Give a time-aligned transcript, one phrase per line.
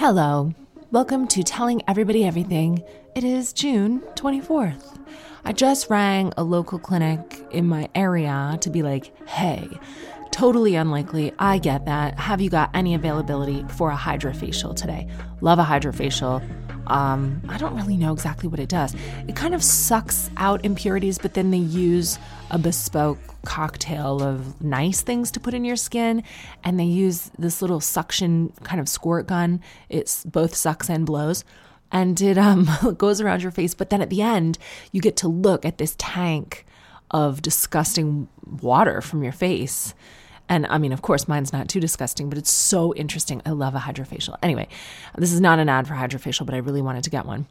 [0.00, 0.54] Hello.
[0.92, 2.82] Welcome to Telling Everybody Everything.
[3.14, 4.98] It is June 24th.
[5.44, 9.68] I just rang a local clinic in my area to be like, hey,
[10.30, 11.34] totally unlikely.
[11.38, 12.18] I get that.
[12.18, 15.06] Have you got any availability for a hydrofacial today?
[15.42, 16.42] Love a hydrofacial.
[16.86, 18.96] Um, I don't really know exactly what it does.
[19.28, 22.18] It kind of sucks out impurities, but then they use
[22.50, 26.22] a bespoke cocktail of nice things to put in your skin,
[26.64, 29.60] and they use this little suction kind of squirt gun.
[29.88, 31.44] It's both sucks and blows
[31.92, 33.74] and it um, goes around your face.
[33.74, 34.58] But then at the end,
[34.92, 36.66] you get to look at this tank
[37.10, 38.28] of disgusting
[38.62, 39.94] water from your face.
[40.48, 43.40] And I mean, of course, mine's not too disgusting, but it's so interesting.
[43.46, 44.36] I love a hydrofacial.
[44.42, 44.68] Anyway,
[45.16, 47.46] this is not an ad for hydrofacial, but I really wanted to get one.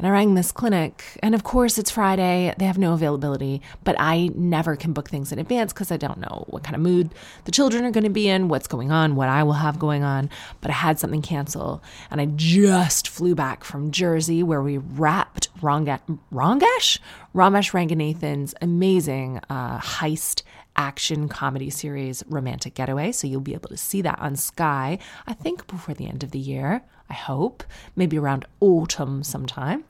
[0.00, 2.54] And I rang this clinic, and of course, it's Friday.
[2.56, 6.16] They have no availability, but I never can book things in advance because I don't
[6.16, 9.14] know what kind of mood the children are going to be in, what's going on,
[9.14, 10.30] what I will have going on.
[10.62, 15.50] But I had something cancel, and I just flew back from Jersey where we wrapped
[15.60, 16.98] Rongash?
[17.34, 20.44] Ramesh Ranganathan's amazing uh, heist
[20.76, 23.12] action comedy series Romantic Getaway.
[23.12, 26.30] So you'll be able to see that on Sky, I think before the end of
[26.30, 26.82] the year.
[27.10, 27.64] I hope,
[27.96, 29.84] maybe around autumn sometime.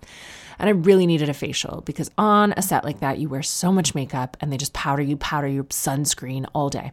[0.58, 3.72] And I really needed a facial because on a set like that, you wear so
[3.72, 6.92] much makeup and they just powder you, powder your sunscreen all day.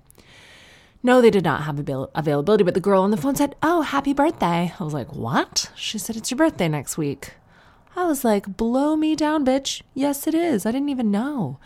[1.03, 3.81] No, they did not have avail- availability, but the girl on the phone said, Oh,
[3.81, 4.73] happy birthday.
[4.79, 5.71] I was like, What?
[5.75, 7.33] She said, It's your birthday next week.
[7.95, 9.81] I was like, Blow me down, bitch.
[9.93, 10.65] Yes, it is.
[10.65, 11.59] I didn't even know.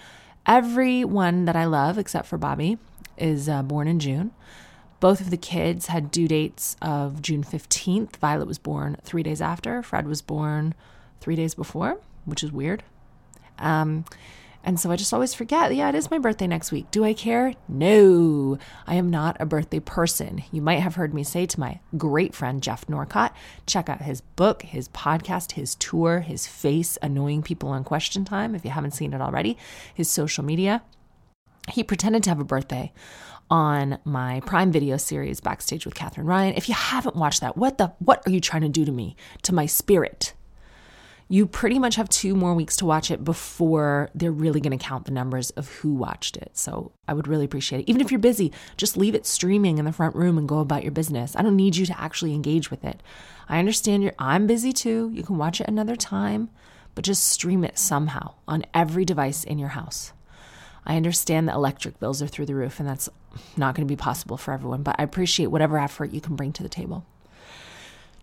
[0.45, 2.77] Everyone that I love, except for Bobby,
[3.17, 4.31] is uh, born in June.
[5.01, 8.17] Both of the kids had due dates of June 15th.
[8.17, 9.81] Violet was born three days after.
[9.81, 10.75] Fred was born
[11.19, 12.83] three days before, which is weird.
[13.57, 14.05] Um,
[14.63, 16.91] and so I just always forget, yeah, it is my birthday next week.
[16.91, 17.55] Do I care?
[17.67, 20.43] No, I am not a birthday person.
[20.51, 23.35] You might have heard me say to my great friend Geoff Norcott,
[23.65, 28.53] check out his book, his podcast, his tour, his face annoying people on question time,
[28.53, 29.57] if you haven't seen it already,
[29.95, 30.83] his social media.
[31.71, 32.91] He pretended to have a birthday
[33.51, 36.55] on my Prime Video series Backstage with Katherine Ryan.
[36.55, 39.17] If you haven't watched that, what the what are you trying to do to me,
[39.43, 40.33] to my spirit?
[41.27, 44.83] You pretty much have two more weeks to watch it before they're really going to
[44.83, 46.51] count the numbers of who watched it.
[46.53, 47.89] So I would really appreciate it.
[47.89, 50.83] Even if you're busy, just leave it streaming in the front room and go about
[50.83, 51.35] your business.
[51.35, 53.01] I don't need you to actually engage with it.
[53.47, 55.09] I understand you're I'm busy too.
[55.13, 56.49] You can watch it another time,
[56.95, 60.11] but just stream it somehow on every device in your house.
[60.85, 63.09] I understand the electric bills are through the roof, and that's
[63.55, 66.53] not going to be possible for everyone, but I appreciate whatever effort you can bring
[66.53, 67.05] to the table.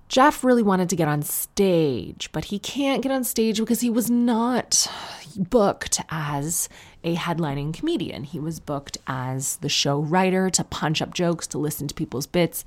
[0.09, 3.91] Geoff really wanted to get on stage, but he can't get on stage because he
[3.91, 4.91] was not
[5.37, 6.69] booked as
[7.05, 8.25] a headlining comedian.
[8.25, 12.27] He was booked as the show writer to punch up jokes, to listen to people's
[12.27, 12.65] bits,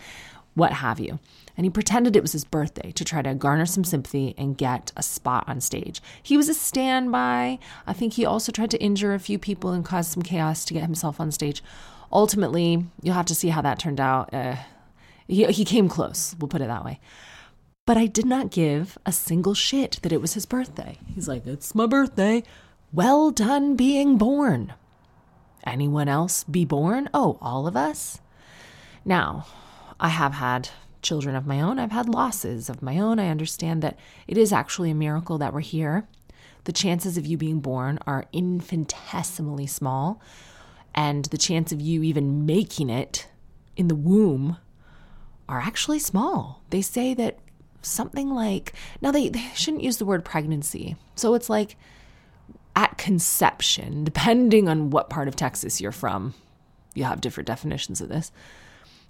[0.54, 1.20] what have you.
[1.58, 4.92] And he pretended it was his birthday to try to garner some sympathy and get
[4.96, 6.02] a spot on stage.
[6.22, 7.60] He was a standby.
[7.86, 10.74] I think he also tried to injure a few people and cause some chaos to
[10.74, 11.64] get himself on stage.
[12.12, 14.34] Ultimately, you'll have to see how that turned out.
[14.34, 14.56] Uh,
[15.28, 17.00] he, he came close, we'll put it that way.
[17.86, 20.98] But I did not give a single shit that it was his birthday.
[21.14, 22.44] He's like, It's my birthday.
[22.94, 24.74] Well done being born.
[25.66, 27.10] Anyone else be born?
[27.14, 28.20] Oh, all of us?
[29.06, 29.46] Now,
[30.00, 30.70] I have had
[31.02, 31.80] children of my own.
[31.80, 33.20] I've had losses of my own.
[33.20, 33.98] I understand that
[34.28, 36.08] it is actually a miracle that we're here.
[36.66, 40.22] The chances of you being born are infinitesimally small,
[40.94, 43.28] and the chance of you even making it
[43.76, 44.58] in the womb
[45.50, 46.62] are actually small.
[46.70, 47.40] They say that
[47.82, 50.96] something like, now they, they shouldn't use the word pregnancy.
[51.16, 51.78] So it's like
[52.76, 56.34] at conception, depending on what part of Texas you're from,
[56.94, 58.32] you have different definitions of this.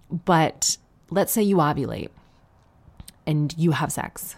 [0.09, 0.77] But
[1.11, 2.09] let's say you ovulate
[3.27, 4.37] and you have sex.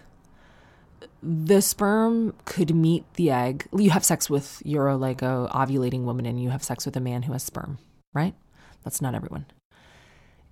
[1.22, 3.66] The sperm could meet the egg.
[3.74, 7.00] You have sex with, you're like a ovulating woman and you have sex with a
[7.00, 7.78] man who has sperm,
[8.12, 8.34] right?
[8.82, 9.46] That's not everyone.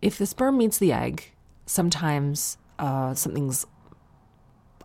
[0.00, 1.32] If the sperm meets the egg,
[1.66, 3.66] sometimes uh, something's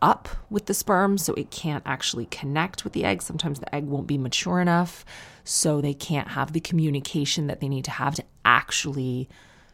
[0.01, 3.21] up with the sperm, so it can't actually connect with the egg.
[3.21, 5.05] Sometimes the egg won't be mature enough,
[5.43, 9.29] so they can't have the communication that they need to have to actually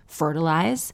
[0.07, 0.93] fertilize.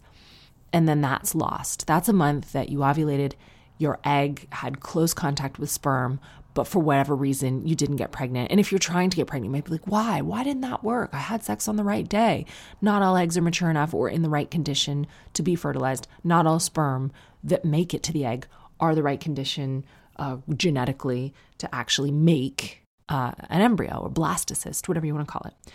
[0.74, 1.88] And then that's lost.
[1.88, 3.34] That's a month that you ovulated,
[3.78, 6.20] your egg had close contact with sperm,
[6.54, 8.52] but for whatever reason, you didn't get pregnant.
[8.52, 10.22] And if you're trying to get pregnant, you might be like, why?
[10.22, 11.12] Why didn't that work?
[11.14, 12.46] I had sex on the right day.
[12.82, 16.08] Not all eggs are mature enough or in the right condition to be fertilized.
[16.24, 17.12] Not all sperm
[17.44, 18.48] that make it to the egg
[18.80, 19.86] are the right condition
[20.18, 25.46] uh, genetically to actually make uh, an embryo or blastocyst, whatever you want to call
[25.46, 25.72] it.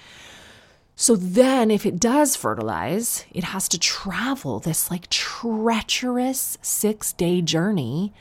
[0.96, 7.42] So then, if it does fertilize, it has to travel this like treacherous six day
[7.42, 8.12] journey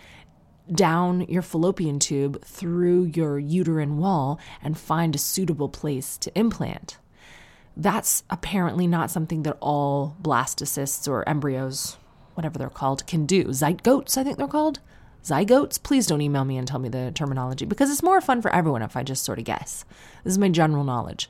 [0.71, 6.97] down your fallopian tube through your uterine wall and find a suitable place to implant.
[7.77, 11.97] That's apparently not something that all blastocysts or embryos,
[12.33, 13.45] whatever they're called, can do.
[13.45, 14.79] Zygotes, I think they're called.
[15.23, 18.53] Zygotes, please don't email me and tell me the terminology because it's more fun for
[18.53, 19.85] everyone if I just sort of guess.
[20.23, 21.29] This is my general knowledge.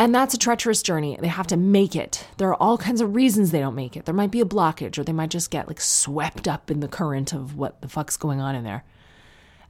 [0.00, 1.18] And that's a treacherous journey.
[1.20, 2.26] They have to make it.
[2.38, 4.06] There are all kinds of reasons they don't make it.
[4.06, 6.88] There might be a blockage, or they might just get like swept up in the
[6.88, 8.82] current of what the fuck's going on in there.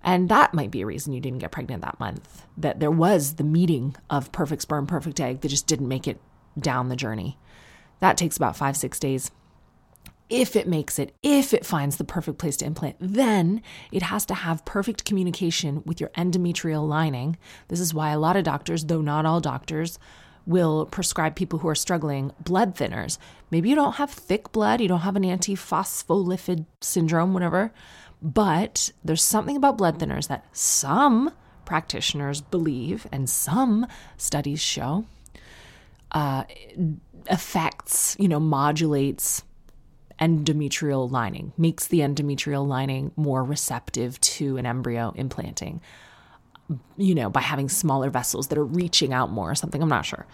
[0.04, 2.46] And that might be a reason you didn't get pregnant that month.
[2.56, 6.20] That there was the meeting of perfect sperm, perfect egg that just didn't make it
[6.56, 7.36] down the journey.
[7.98, 9.32] That takes about five, six days
[10.30, 13.60] if it makes it, if it finds the perfect place to implant, then
[13.90, 17.36] it has to have perfect communication with your endometrial lining.
[17.68, 19.98] This is why a lot of doctors, though not all doctors,
[20.46, 23.18] will prescribe people who are struggling blood thinners.
[23.50, 27.72] Maybe you don't have thick blood, you don't have an antiphospholipid syndrome, whatever,
[28.22, 31.32] but there's something about blood thinners that some
[31.64, 33.86] practitioners believe and some
[34.16, 35.04] studies show
[36.12, 36.44] uh,
[37.28, 39.42] affects, you know, modulates
[40.20, 45.80] endometrial lining, makes the endometrial lining more receptive to an embryo implanting,
[46.96, 49.82] you know, by having smaller vessels that are reaching out more or something.
[49.82, 50.26] I'm not sure.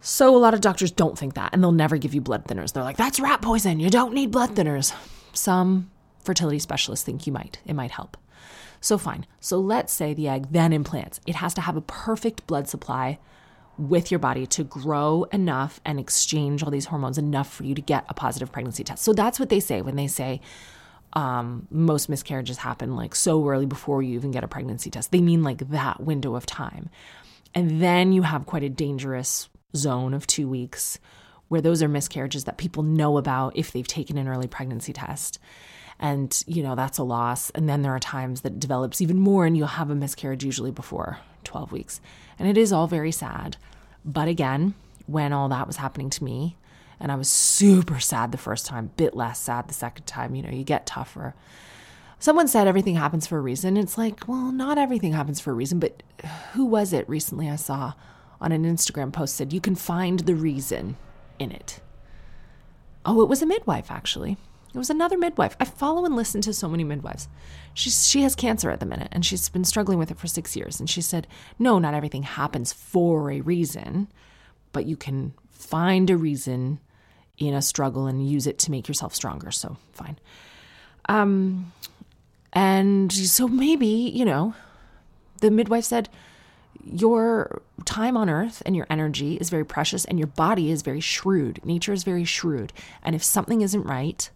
[0.00, 2.72] So a lot of doctors don't think that, and they'll never give you blood thinners.
[2.72, 3.80] They're like, that's rat poison.
[3.80, 4.94] You don't need blood thinners.
[5.32, 5.90] Some
[6.22, 7.58] fertility specialists think you might.
[7.66, 8.16] It might help.
[8.80, 9.26] So fine.
[9.40, 11.20] So let's say the egg then implants.
[11.26, 13.18] It has to have a perfect blood supply
[13.78, 17.82] with your body to grow enough and exchange all these hormones enough for you to
[17.82, 19.04] get a positive pregnancy test.
[19.04, 20.40] So that's what they say when they say
[21.12, 25.12] um, most miscarriages happen like so early before you even get a pregnancy test.
[25.12, 26.90] They mean like that window of time.
[27.54, 30.98] And then you have quite a dangerous zone of two weeks
[31.48, 35.38] where those are miscarriages that people know about if they've taken an early pregnancy test.
[35.98, 37.50] And, you know, that's a loss.
[37.50, 40.70] And then there are times that develops even more, and you'll have a miscarriage usually
[40.70, 42.00] before 12 weeks.
[42.38, 43.56] And it is all very sad.
[44.04, 44.74] But again,
[45.06, 46.56] when all that was happening to me,
[46.98, 50.42] and I was super sad the first time, bit less sad the second time, you
[50.42, 51.34] know, you get tougher.
[52.18, 53.76] Someone said everything happens for a reason.
[53.76, 56.02] It's like, well, not everything happens for a reason, but
[56.52, 57.92] who was it recently I saw
[58.40, 60.96] on an Instagram post said you can find the reason
[61.38, 61.80] in it?
[63.04, 64.38] Oh, it was a midwife actually.
[64.76, 65.56] It was another midwife.
[65.58, 67.28] I follow and listen to so many midwives.
[67.72, 70.54] She's, she has cancer at the minute and she's been struggling with it for six
[70.54, 70.78] years.
[70.78, 71.26] And she said,
[71.58, 74.08] No, not everything happens for a reason,
[74.72, 76.78] but you can find a reason
[77.38, 79.50] in a struggle and use it to make yourself stronger.
[79.50, 80.18] So, fine.
[81.08, 81.72] Um,
[82.52, 84.54] and so maybe, you know,
[85.40, 86.10] the midwife said,
[86.84, 91.00] your time on earth and your energy is very precious and your body is very
[91.00, 91.64] shrewd.
[91.64, 92.74] Nature is very shrewd.
[93.02, 94.28] And if something isn't right,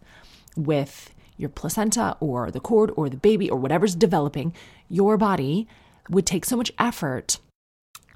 [0.56, 4.52] with your placenta or the cord or the baby or whatever's developing,
[4.88, 5.66] your body
[6.08, 7.38] would take so much effort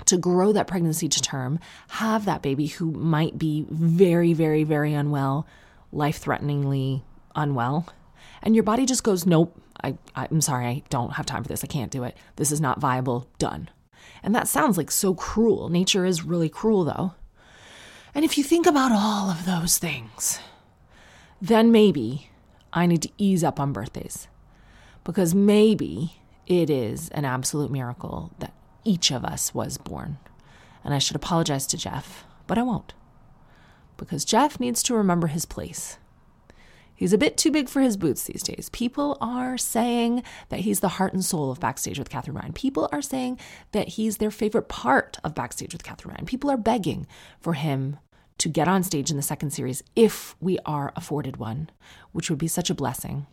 [0.04, 4.92] to grow that pregnancy to term, have that baby who might be very, very, very
[4.92, 5.46] unwell,
[5.92, 7.02] life threateningly
[7.34, 7.86] unwell.
[8.42, 11.64] And your body just goes, nope, I, I'm sorry, I don't have time for this.
[11.64, 12.16] I can't do it.
[12.36, 13.28] This is not viable.
[13.38, 13.70] Done.
[14.22, 15.68] And that sounds like so cruel.
[15.68, 17.12] Nature is really cruel, though.
[18.14, 20.38] And if you think about all of those things,
[21.48, 22.30] then maybe
[22.72, 24.28] I need to ease up on birthdays
[25.04, 26.14] because maybe
[26.46, 30.16] it is an absolute miracle that each of us was born.
[30.82, 32.94] And I should apologize to Geoff, but I won't
[33.96, 35.98] because Geoff needs to remember his place.
[36.94, 38.70] He's a bit too big for his boots these days.
[38.72, 42.52] People are saying that he's the heart and soul of Backstage with Katherine Ryan.
[42.52, 43.38] People are saying
[43.72, 46.26] that he's their favorite part of Backstage with Katherine Ryan.
[46.26, 47.06] People are begging
[47.40, 47.98] for him
[48.38, 51.70] to get on stage in the second series if we are afforded one,
[52.12, 53.26] which would be such a blessing.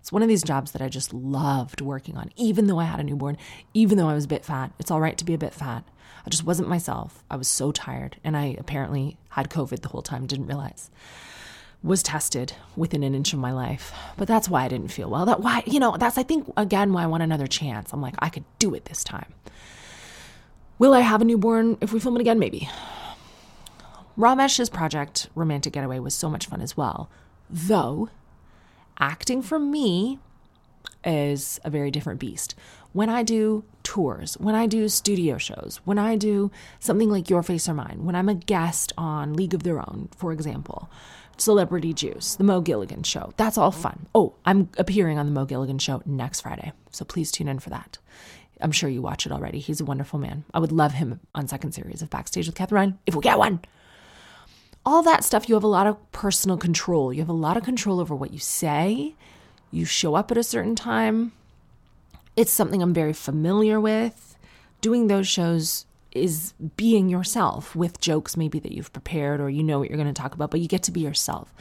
[0.00, 3.00] It's one of these jobs that I just loved working on, even though I had
[3.00, 3.36] a newborn,
[3.74, 4.70] even though I was a bit fat.
[4.78, 5.82] It's all right to be a bit fat.
[6.24, 7.24] I just wasn't myself.
[7.28, 10.90] I was so tired, and I apparently had COVID the whole time, didn't realize.
[11.82, 15.26] Was tested within an inch of my life, but that's why I didn't feel well.
[15.26, 17.92] That why, you know, that's I think again why I want another chance.
[17.92, 19.32] I'm like, I could do it this time.
[20.78, 22.38] Will I have a newborn if we film it again?
[22.38, 22.68] Maybe
[24.16, 27.10] Ramesh's project, Romantic Getaway, was so much fun as well.
[27.50, 28.08] Though,
[28.98, 30.18] acting for me
[31.04, 32.54] is a very different beast.
[32.92, 37.42] When I do tours, when I do studio shows, when I do something like Your
[37.42, 40.88] Face or Mine, when I'm a guest on League of Their Own, for example,
[41.36, 44.06] Celebrity Juice, the Mo Gilligan show, that's all fun.
[44.14, 47.68] Oh, I'm appearing on the Mo Gilligan show next Friday, so please tune in for
[47.70, 47.98] that.
[48.62, 49.58] I'm sure you watch it already.
[49.58, 50.44] He's a wonderful man.
[50.54, 53.60] I would love him on second series of Backstage with Katherine if we get one.
[54.86, 57.12] All that stuff, you have a lot of personal control.
[57.12, 59.16] You have a lot of control over what you say.
[59.72, 61.32] You show up at a certain time.
[62.36, 64.38] It's something I'm very familiar with.
[64.80, 69.80] Doing those shows is being yourself with jokes maybe that you've prepared or you know
[69.80, 71.52] what you're going to talk about, but you get to be yourself.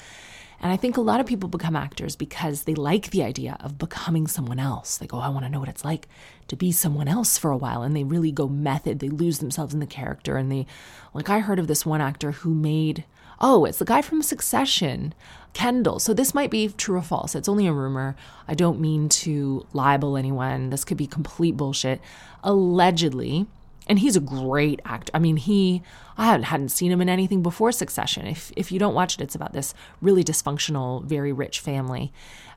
[0.62, 3.78] And I think a lot of people become actors because they like the idea of
[3.78, 4.98] becoming someone else.
[4.98, 6.08] They go, oh, I want to know what it's like
[6.48, 7.82] to be someone else for a while.
[7.82, 9.00] And they really go method.
[9.00, 10.38] They lose themselves in the character.
[10.38, 10.66] And they,
[11.14, 13.04] like, I heard of this one actor who made,
[13.40, 15.14] oh, it's the guy from Succession,
[15.54, 16.00] Kendall.
[16.00, 17.36] So this might be true or false.
[17.36, 18.16] It's only a rumor.
[18.48, 20.70] I don't mean to libel anyone.
[20.70, 22.02] This could be complete bullshit.
[22.44, 23.48] Allegedly,
[23.88, 25.12] and he's a great actor.
[25.14, 25.82] I mean, he
[26.18, 28.26] I hadn't, seen him in anything before Succession.
[28.26, 32.12] If if you don't watch it, it's about this really dysfunctional, very rich family,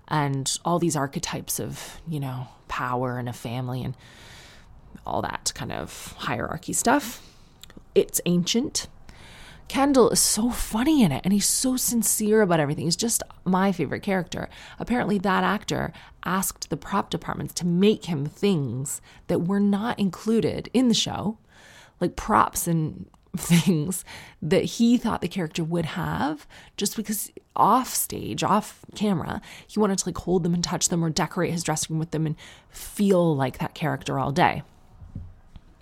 [0.07, 3.95] and all these archetypes of you know power and a family and
[5.07, 7.23] all that kind of hierarchy stuff.
[7.95, 8.87] It's ancient.
[9.69, 12.87] Kendall is so funny in it and he's so sincere about everything.
[12.87, 14.49] He's just my favorite character.
[14.79, 15.93] Apparently, that actor
[16.25, 21.39] asked the prop departments to make him things that were not included in the show,
[22.01, 23.07] like props and
[23.37, 24.05] things
[24.41, 26.47] that he thought the character would have
[26.79, 31.05] just because off stage, off camera, he wanted to like hold them and touch them
[31.05, 32.37] or decorate his dressing room with them and
[32.71, 34.63] feel like that character all day.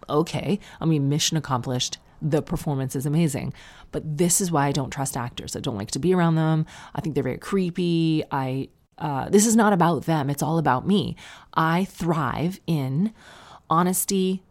[0.08, 1.98] Okay, I mean, mission accomplished
[2.30, 3.52] the performance is amazing.
[3.92, 5.54] But this is why I don't trust actors.
[5.54, 6.66] I don't like to be around them.
[6.94, 8.24] I think they're very creepy.
[8.30, 8.68] I
[8.98, 10.30] uh, this is not about them.
[10.30, 11.16] It's all about me.
[11.52, 13.12] I thrive in
[13.68, 14.42] honesty,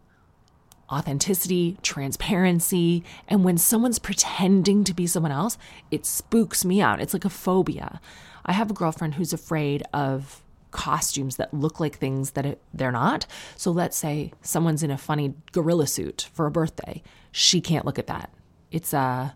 [0.88, 3.02] authenticity, transparency.
[3.26, 5.58] And when someone's pretending to be someone else,
[5.90, 7.00] it spooks me out.
[7.00, 8.00] It's like a phobia.
[8.44, 10.44] I have a girlfriend who's afraid of
[10.76, 13.26] costumes that look like things that it, they're not.
[13.56, 17.02] So let's say someone's in a funny gorilla suit for a birthday.
[17.32, 18.30] She can't look at that.
[18.70, 19.30] It's uh,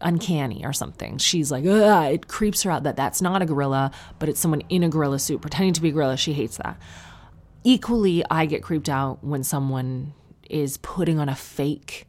[0.00, 1.18] uncanny or something.
[1.18, 4.62] She's like, Ugh, it creeps her out that that's not a gorilla, but it's someone
[4.68, 6.16] in a gorilla suit pretending to be a gorilla.
[6.16, 6.76] She hates that.
[7.64, 10.14] Equally, I get creeped out when someone
[10.50, 12.08] is putting on a fake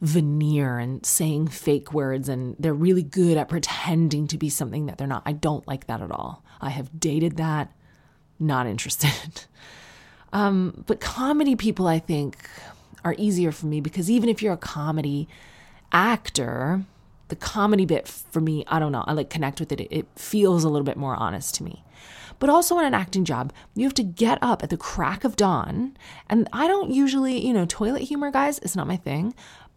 [0.00, 4.96] veneer and saying fake words and they're really good at pretending to be something that
[4.96, 5.22] they're not.
[5.26, 6.44] I don't like that at all.
[6.60, 7.72] I have dated that
[8.38, 9.44] not interested.
[10.32, 12.36] um, but comedy people, I think,
[13.04, 15.28] are easier for me because even if you're a comedy
[15.92, 16.84] actor,
[17.28, 19.86] the comedy bit for me, I don't know, I like connect with it.
[19.90, 21.84] It feels a little bit more honest to me.
[22.38, 25.36] But also in an acting job, you have to get up at the crack of
[25.36, 25.96] dawn.
[26.28, 29.34] And I don't usually, you know, toilet humor, guys, is not my thing.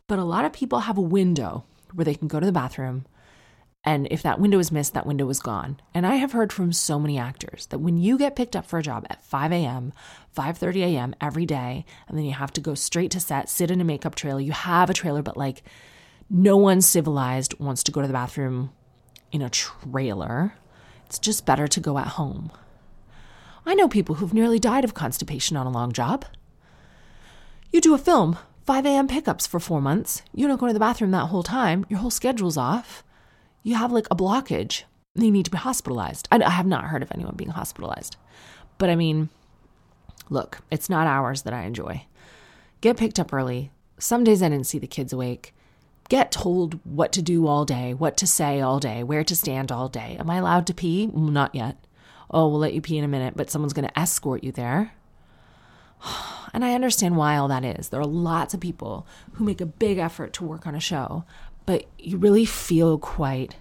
[0.08, 1.64] But a lot of people have a window
[1.94, 3.06] where they can go to the bathroom,
[3.84, 5.80] and if that window is missed, that window is gone.
[5.94, 8.78] And I have heard from so many actors that when you get picked up for
[8.78, 9.92] a job at 5 a.m.,
[10.38, 11.16] 5:30 a.m.
[11.20, 14.14] every day, and then you have to go straight to set, sit in a makeup
[14.14, 14.40] trailer.
[14.40, 15.64] You have a trailer, but like
[16.30, 18.72] no one civilized wants to go to the bathroom
[19.32, 20.54] in a trailer.
[21.08, 22.52] It's just better to go at home.
[23.66, 26.26] I know people who've nearly died of constipation on a long job.
[27.72, 29.08] You do a film, 5 a.m.
[29.08, 30.22] pickups for four months.
[30.34, 31.86] You don't go to the bathroom that whole time.
[31.90, 33.04] Your whole schedule's off
[33.64, 34.84] you have like a blockage,
[35.16, 36.28] you need to be hospitalized.
[36.32, 38.16] I, I have not heard of anyone being hospitalized.
[38.78, 39.30] But I mean,
[40.30, 42.06] look, it's not hours that I enjoy.
[42.82, 43.72] Get picked up early.
[44.00, 45.54] Some days I didn't see the kids awake.
[46.10, 49.72] Get told what to do all day, what to say all day, where to stand
[49.72, 50.18] all day.
[50.20, 51.08] Am I allowed to pee?
[51.08, 51.78] Not yet.
[52.30, 54.94] Oh, we'll let you pee in a minute, but someone's going to escort you there.
[56.54, 57.88] And I understand why all that is.
[57.88, 61.24] There are lots of people who make a big effort to work on a show,
[61.66, 63.56] but you really feel quite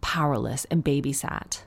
[0.00, 1.62] powerless and babysat.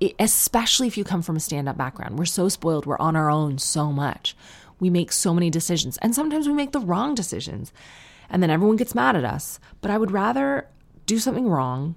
[0.00, 2.18] It, especially if you come from a stand up background.
[2.18, 4.36] We're so spoiled, we're on our own so much.
[4.80, 7.72] We make so many decisions, and sometimes we make the wrong decisions,
[8.30, 9.58] and then everyone gets mad at us.
[9.80, 10.68] But I would rather
[11.06, 11.96] do something wrong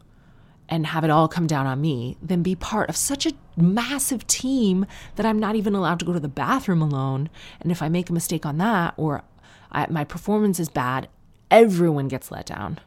[0.68, 4.26] and have it all come down on me than be part of such a massive
[4.26, 4.86] team
[5.16, 7.30] that I'm not even allowed to go to the bathroom alone.
[7.60, 9.24] And if I make a mistake on that or
[9.72, 11.10] I, my performance is bad,
[11.52, 12.80] everyone gets let down.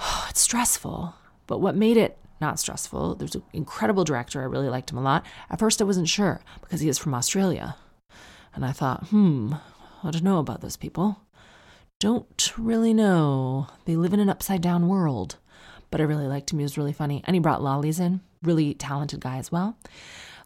[0.28, 1.14] it's stressful.
[1.46, 4.40] But what made it not stressful, there's an incredible director.
[4.40, 5.24] I really liked him a lot.
[5.50, 7.76] At first, I wasn't sure because he is from Australia.
[8.54, 9.54] And I thought, hmm,
[10.02, 11.20] I don't know about those people.
[11.98, 13.66] don't really know.
[13.84, 15.36] They live in an upside down world.
[15.90, 16.58] But I really liked him.
[16.58, 17.22] He was really funny.
[17.26, 18.20] And he brought lollies in.
[18.42, 19.76] Really talented guy as well.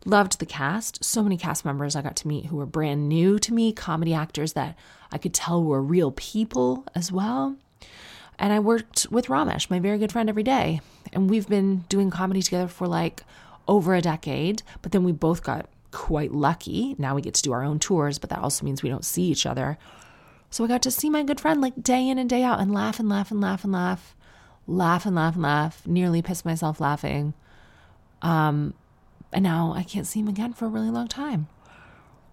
[0.04, 1.04] Loved the cast.
[1.04, 4.12] So many cast members I got to meet who were brand new to me, comedy
[4.12, 4.76] actors that
[5.12, 7.56] I could tell were real people as well.
[8.38, 10.80] And I worked with Ramesh, my very good friend, every day.
[11.12, 13.22] And we've been doing comedy together for like
[13.68, 14.62] over a decade.
[14.82, 16.96] But then we both got quite lucky.
[16.98, 19.22] Now we get to do our own tours, but that also means we don't see
[19.24, 19.78] each other.
[20.50, 22.72] So I got to see my good friend like day in and day out and
[22.72, 24.14] laugh and laugh and laugh and laugh,
[24.66, 27.34] laugh and laugh and laugh, nearly piss myself laughing.
[28.22, 28.74] Um,
[29.32, 31.48] and now I can't see him again for a really long time.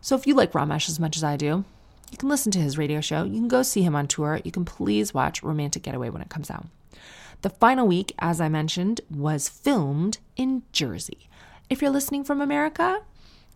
[0.02, 1.66] So if you like Ramesh as much as I do,
[2.12, 3.24] you can listen to his radio show.
[3.24, 4.42] You can go see him on tour.
[4.44, 6.68] You can please watch Romantic Getaway when it comes out.
[7.42, 11.30] The final week, as I mentioned, was filmed in Jersey.
[11.70, 13.02] If you're listening from America,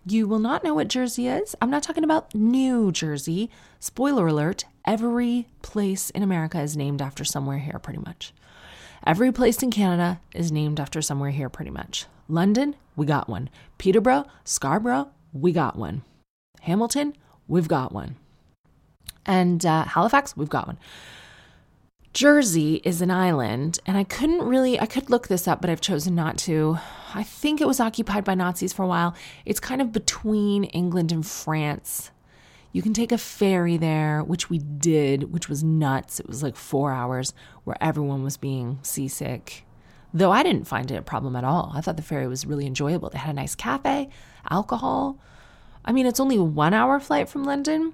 [0.07, 1.55] you will not know what Jersey is.
[1.61, 3.51] I'm not talking about New Jersey.
[3.79, 8.33] Spoiler alert every place in America is named after somewhere here, pretty much.
[9.05, 12.05] Every place in Canada is named after somewhere here, pretty much.
[12.27, 13.49] London, we got one.
[13.77, 16.03] Peterborough, Scarborough, we got one.
[16.61, 17.15] Hamilton,
[17.47, 18.15] we've got one.
[19.25, 20.77] And uh, Halifax, we've got one.
[22.13, 25.81] Jersey is an island, and I couldn't really, I could look this up, but I've
[25.81, 26.77] chosen not to.
[27.13, 29.13] I think it was occupied by Nazis for a while.
[29.45, 32.11] It's kind of between England and France.
[32.71, 36.19] You can take a ferry there, which we did, which was nuts.
[36.19, 37.33] It was like four hours
[37.65, 39.65] where everyone was being seasick.
[40.13, 41.73] Though I didn't find it a problem at all.
[41.75, 43.09] I thought the ferry was really enjoyable.
[43.09, 44.09] They had a nice cafe,
[44.49, 45.19] alcohol.
[45.83, 47.93] I mean, it's only a one hour flight from London,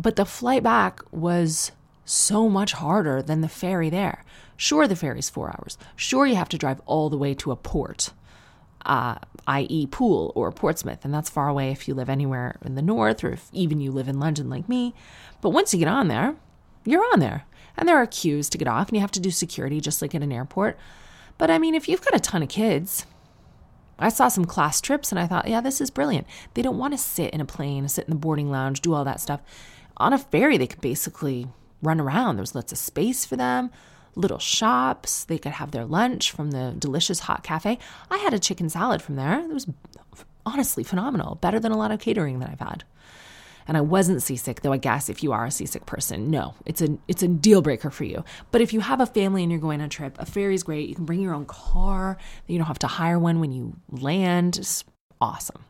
[0.00, 1.72] but the flight back was
[2.04, 4.24] so much harder than the ferry there.
[4.56, 5.78] Sure, the ferry's four hours.
[5.94, 8.10] Sure, you have to drive all the way to a port,
[8.84, 9.16] uh,
[9.46, 13.22] i.e., Poole or Portsmouth, and that's far away if you live anywhere in the north
[13.22, 14.94] or if even you live in London like me.
[15.40, 16.34] But once you get on there,
[16.84, 17.44] you're on there.
[17.76, 20.14] And there are queues to get off, and you have to do security just like
[20.14, 20.78] at an airport.
[21.38, 23.06] But I mean, if you've got a ton of kids,
[24.00, 26.26] I saw some class trips and I thought, yeah, this is brilliant.
[26.54, 29.04] They don't want to sit in a plane, sit in the boarding lounge, do all
[29.04, 29.40] that stuff.
[30.00, 31.46] On a ferry, they could basically
[31.82, 32.36] run around.
[32.36, 33.70] There was lots of space for them,
[34.14, 35.24] little shops.
[35.24, 37.78] They could have their lunch from the delicious hot cafe.
[38.10, 39.40] I had a chicken salad from there.
[39.40, 39.66] It was
[40.46, 42.84] honestly phenomenal, better than a lot of catering that I've had.
[43.68, 46.80] And I wasn't seasick, though I guess if you are a seasick person, no, it's
[46.80, 48.24] a it's a deal breaker for you.
[48.50, 50.62] But if you have a family and you're going on a trip, a ferry is
[50.62, 50.88] great.
[50.88, 52.16] You can bring your own car.
[52.46, 54.56] You don't have to hire one when you land.
[54.56, 54.82] It's
[55.20, 55.62] awesome.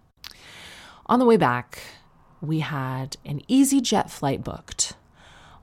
[1.06, 1.82] On the way back,
[2.40, 4.94] we had an EasyJet flight booked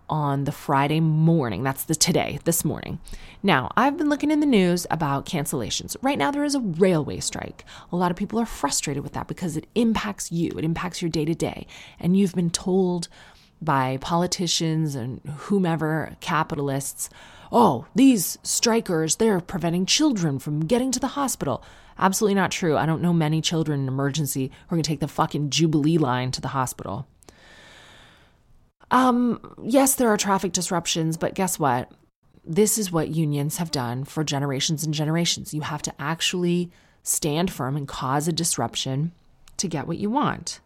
[0.09, 1.63] on the Friday morning.
[1.63, 2.99] That's the today, this morning.
[3.43, 5.97] Now, I've been looking in the news about cancellations.
[6.01, 7.65] Right now, there is a railway strike.
[7.91, 11.09] A lot of people are frustrated with that because it impacts you, it impacts your
[11.09, 11.67] day to day.
[11.99, 13.09] And you've been told
[13.61, 17.09] by politicians and whomever, capitalists,
[17.51, 21.63] oh, these strikers, they're preventing children from getting to the hospital.
[21.99, 22.77] Absolutely not true.
[22.77, 25.97] I don't know many children in emergency who are going to take the fucking Jubilee
[25.97, 27.07] line to the hospital.
[28.91, 31.91] Um, yes, there are traffic disruptions, but guess what?
[32.45, 35.53] This is what unions have done for generations and generations.
[35.53, 36.71] You have to actually
[37.03, 39.11] stand firm and cause a disruption
[39.57, 40.61] to get what you want.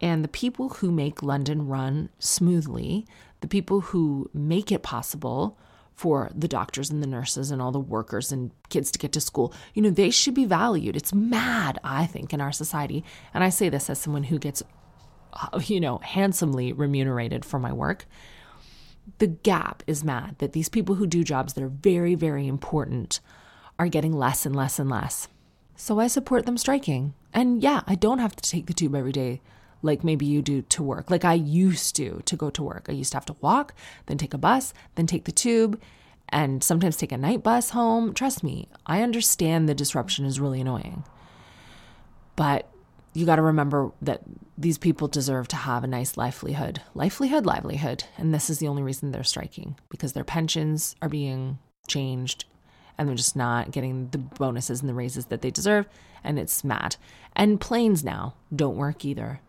[0.00, 3.06] And the people who make London run smoothly,
[3.40, 5.56] the people who make it possible
[5.96, 9.20] for the doctors and the nurses and all the workers and kids to get to
[9.20, 10.94] school, you know, they should be valued.
[10.94, 13.02] It's mad, I think, in our society.
[13.32, 14.62] And I say this as someone who gets
[15.32, 18.06] uh, you know, handsomely remunerated for my work.
[19.18, 23.20] The gap is mad that these people who do jobs that are very, very important
[23.78, 25.28] are getting less and less and less.
[25.76, 27.14] So I support them striking.
[27.32, 29.40] And yeah, I don't have to take the tube every day
[29.82, 32.86] like maybe you do to work, like I used to to go to work.
[32.88, 33.74] I used to have to walk,
[34.06, 35.80] then take a bus, then take the tube,
[36.28, 38.14] and sometimes take a night bus home.
[38.14, 41.04] Trust me, I understand the disruption is really annoying.
[42.34, 42.68] But
[43.14, 44.22] you got to remember that
[44.58, 48.04] these people deserve to have a nice livelihood, livelihood, livelihood.
[48.18, 51.58] And this is the only reason they're striking because their pensions are being
[51.88, 52.44] changed
[52.98, 55.86] and they're just not getting the bonuses and the raises that they deserve.
[56.24, 56.96] And it's mad.
[57.34, 59.40] And planes now don't work either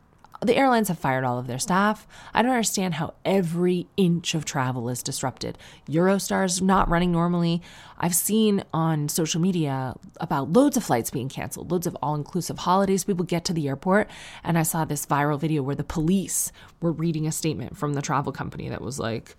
[0.42, 2.08] the airlines have fired all of their staff.
[2.34, 5.58] I don't understand how every inch of travel is disrupted.
[5.90, 7.62] Eurostar's not running normally.
[7.98, 12.60] I've seen on social media about loads of flights being canceled, loads of all inclusive
[12.60, 13.04] holidays.
[13.04, 14.10] People get to the airport,
[14.44, 18.02] and I saw this viral video where the police were reading a statement from the
[18.02, 19.36] travel company that was like,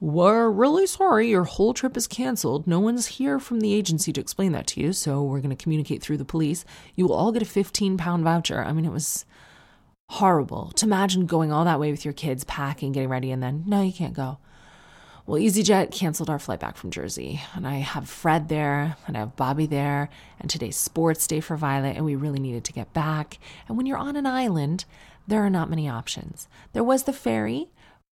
[0.00, 2.66] we're really sorry your whole trip is canceled.
[2.66, 5.62] No one's here from the agency to explain that to you, so we're going to
[5.62, 6.66] communicate through the police.
[6.94, 8.62] You will all get a 15 pound voucher.
[8.62, 9.24] I mean, it was
[10.08, 13.64] horrible to imagine going all that way with your kids, packing, getting ready, and then,
[13.66, 14.38] no, you can't go.
[15.26, 19.20] Well, EasyJet canceled our flight back from Jersey, and I have Fred there, and I
[19.20, 22.92] have Bobby there, and today's sports day for Violet, and we really needed to get
[22.92, 23.38] back.
[23.66, 24.84] And when you're on an island,
[25.26, 26.46] there are not many options.
[26.74, 27.70] There was the ferry,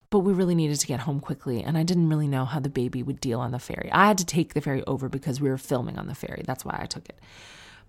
[0.09, 2.71] but we really needed to get home quickly, and I didn't really know how the
[2.71, 3.91] baby would deal on the ferry.
[3.93, 6.43] I had to take the ferry over because we were filming on the ferry.
[6.47, 7.19] That's why I took it.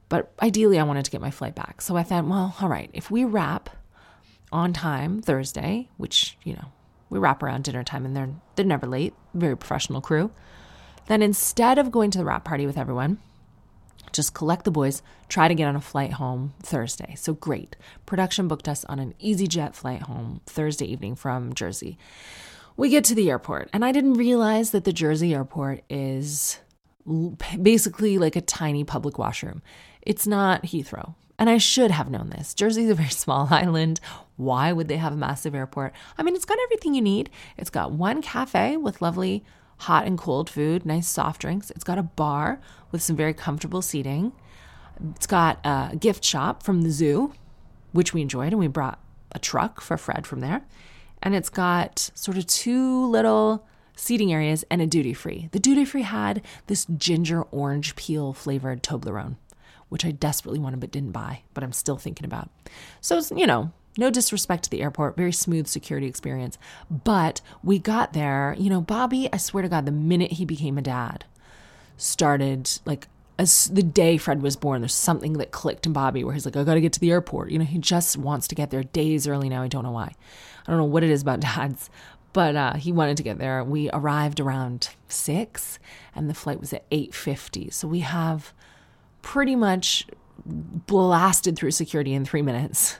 [0.10, 1.82] But ideally, I wanted to get my flight back.
[1.82, 3.70] So I thought, well, all right, if we wrap
[4.54, 6.72] on time Thursday, which, you know,
[7.10, 10.32] we wrap around dinner time and they're they're never late, very professional crew.
[11.08, 13.18] Then instead of going to the wrap party with everyone,
[14.14, 17.16] just collect the boys, try to get on a flight home Thursday.
[17.18, 17.76] So great.
[18.06, 21.98] Production booked us on an EasyJet flight home Thursday evening from Jersey.
[22.78, 26.60] We get to the airport, and I didn't realize that the Jersey airport is
[27.62, 29.62] basically like a tiny public washroom.
[30.02, 31.16] It's not Heathrow.
[31.40, 32.54] And I should have known this.
[32.54, 34.00] Jersey's a very small island.
[34.38, 35.94] Why would they have a massive airport?
[36.18, 37.30] I mean, it's got everything you need.
[37.58, 39.44] It's got one cafe with lovely
[39.80, 41.70] hot and cold food, nice soft drinks.
[41.72, 42.60] It's got a bar
[42.92, 44.32] with some very comfortable seating.
[45.16, 47.34] It's got a gift shop from the zoo,
[47.92, 49.00] which we enjoyed, and we brought
[49.32, 50.64] a truck for Fred from there.
[51.22, 53.66] And it's got sort of two little
[53.96, 55.50] seating areas and a duty free.
[55.52, 59.36] The duty free had this ginger orange peel flavored Toblerone
[59.94, 62.50] which I desperately wanted but didn't buy, but I'm still thinking about.
[63.00, 66.58] So, you know, no disrespect to the airport, very smooth security experience.
[66.90, 70.80] But we got there, you know, Bobby, I swear to God, the minute he became
[70.80, 71.26] a dad,
[71.96, 76.34] started like as the day Fred was born, there's something that clicked in Bobby where
[76.34, 77.52] he's like, I gotta get to the airport.
[77.52, 79.62] You know, he just wants to get there days early now.
[79.62, 80.16] I don't know why.
[80.66, 81.92] I don't know what it is about dads,
[82.32, 83.64] but uh, he wanted to get there.
[83.64, 85.78] We arrived around six,
[86.16, 87.70] and the flight was at eight fifty.
[87.70, 88.54] So we have
[89.24, 90.06] pretty much
[90.46, 93.00] blasted through security in three minutes.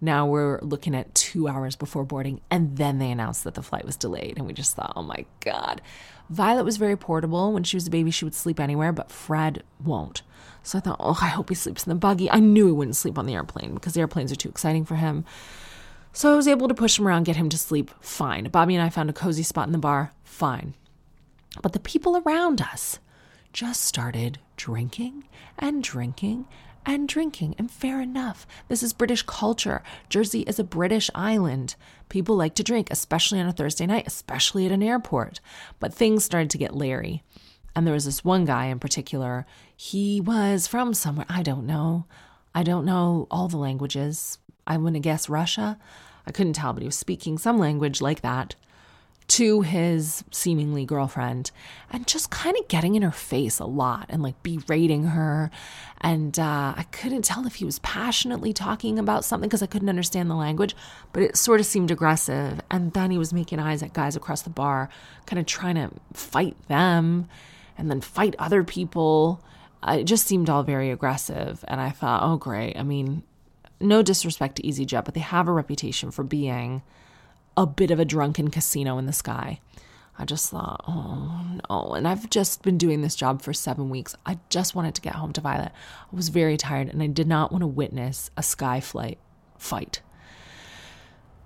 [0.00, 3.84] Now we're looking at two hours before boarding, and then they announced that the flight
[3.84, 4.38] was delayed.
[4.38, 5.82] And we just thought, oh my God.
[6.30, 7.52] Violet was very portable.
[7.52, 10.22] When she was a baby, she would sleep anywhere, but Fred won't.
[10.62, 12.30] So I thought, oh, I hope he sleeps in the buggy.
[12.30, 14.94] I knew he wouldn't sleep on the airplane because the airplanes are too exciting for
[14.94, 15.24] him.
[16.12, 18.44] So I was able to push him around, get him to sleep fine.
[18.44, 20.74] Bobby and I found a cozy spot in the bar, fine.
[21.60, 22.98] But the people around us,
[23.54, 25.24] just started drinking
[25.58, 26.44] and drinking
[26.84, 27.54] and drinking.
[27.56, 28.46] And fair enough.
[28.68, 29.82] This is British culture.
[30.10, 31.76] Jersey is a British island.
[32.08, 35.40] People like to drink, especially on a Thursday night, especially at an airport.
[35.78, 37.22] But things started to get leery.
[37.76, 39.46] And there was this one guy in particular.
[39.74, 42.06] He was from somewhere, I don't know.
[42.56, 44.38] I don't know all the languages.
[44.66, 45.78] I want to guess Russia.
[46.26, 48.56] I couldn't tell, but he was speaking some language like that
[49.26, 51.50] to his seemingly girlfriend
[51.90, 55.50] and just kind of getting in her face a lot and like berating her.
[56.00, 59.88] And uh, I couldn't tell if he was passionately talking about something because I couldn't
[59.88, 60.76] understand the language,
[61.12, 62.60] but it sort of seemed aggressive.
[62.70, 64.90] And then he was making eyes at guys across the bar,
[65.24, 67.28] kind of trying to fight them
[67.78, 69.42] and then fight other people.
[69.82, 71.64] Uh, it just seemed all very aggressive.
[71.66, 72.76] And I thought, oh, great.
[72.76, 73.22] I mean,
[73.80, 76.82] no disrespect to EasyJet, but they have a reputation for being
[77.56, 79.60] a bit of a drunken casino in the sky.
[80.16, 81.94] I just thought, oh no.
[81.94, 84.14] And I've just been doing this job for seven weeks.
[84.24, 85.72] I just wanted to get home to Violet.
[86.12, 89.18] I was very tired and I did not want to witness a sky flight
[89.58, 90.02] fight.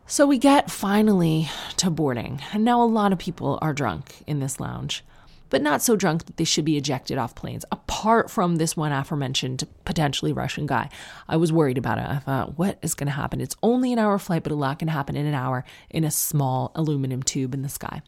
[0.06, 2.40] So we get finally to boarding.
[2.52, 5.04] And now a lot of people are drunk in this lounge
[5.50, 8.92] but not so drunk that they should be ejected off planes, apart from this one
[8.92, 10.88] aforementioned potentially Russian guy.
[11.28, 12.06] I was worried about it.
[12.06, 13.40] I thought, what is going to happen?
[13.40, 16.10] It's only an hour flight, but a lot can happen in an hour in a
[16.10, 18.02] small aluminum tube in the sky.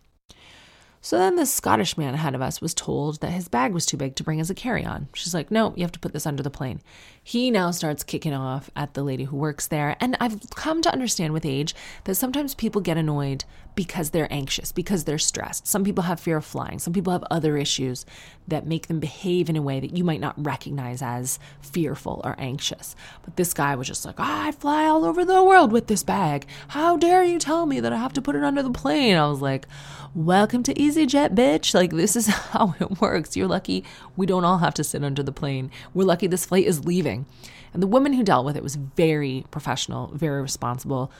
[1.02, 3.96] So then the Scottish man ahead of us was told that his bag was too
[3.96, 5.08] big to bring as a carry on.
[5.14, 6.82] She's like, no, you have to put this under the plane.
[7.22, 9.96] He now starts kicking off at the lady who works there.
[9.98, 11.74] And I've come to understand with age
[12.04, 15.66] that sometimes people get annoyed because they're anxious, because they're stressed.
[15.66, 16.78] Some people have fear of flying.
[16.78, 18.04] Some people have other issues
[18.48, 22.34] that make them behave in a way that you might not recognize as fearful or
[22.38, 22.96] anxious.
[23.22, 26.02] But this guy was just like, oh, I fly all over the world with this
[26.02, 26.46] bag.
[26.68, 29.16] How dare you tell me that I have to put it under the plane?
[29.16, 29.66] I was like,
[30.14, 31.74] welcome to EasyJet, bitch.
[31.74, 33.36] Like, this is how it works.
[33.36, 33.84] You're lucky
[34.16, 35.70] we don't all have to sit under the plane.
[35.94, 37.26] We're lucky this flight is leaving.
[37.72, 41.10] And the woman who dealt with it was very professional, very responsible.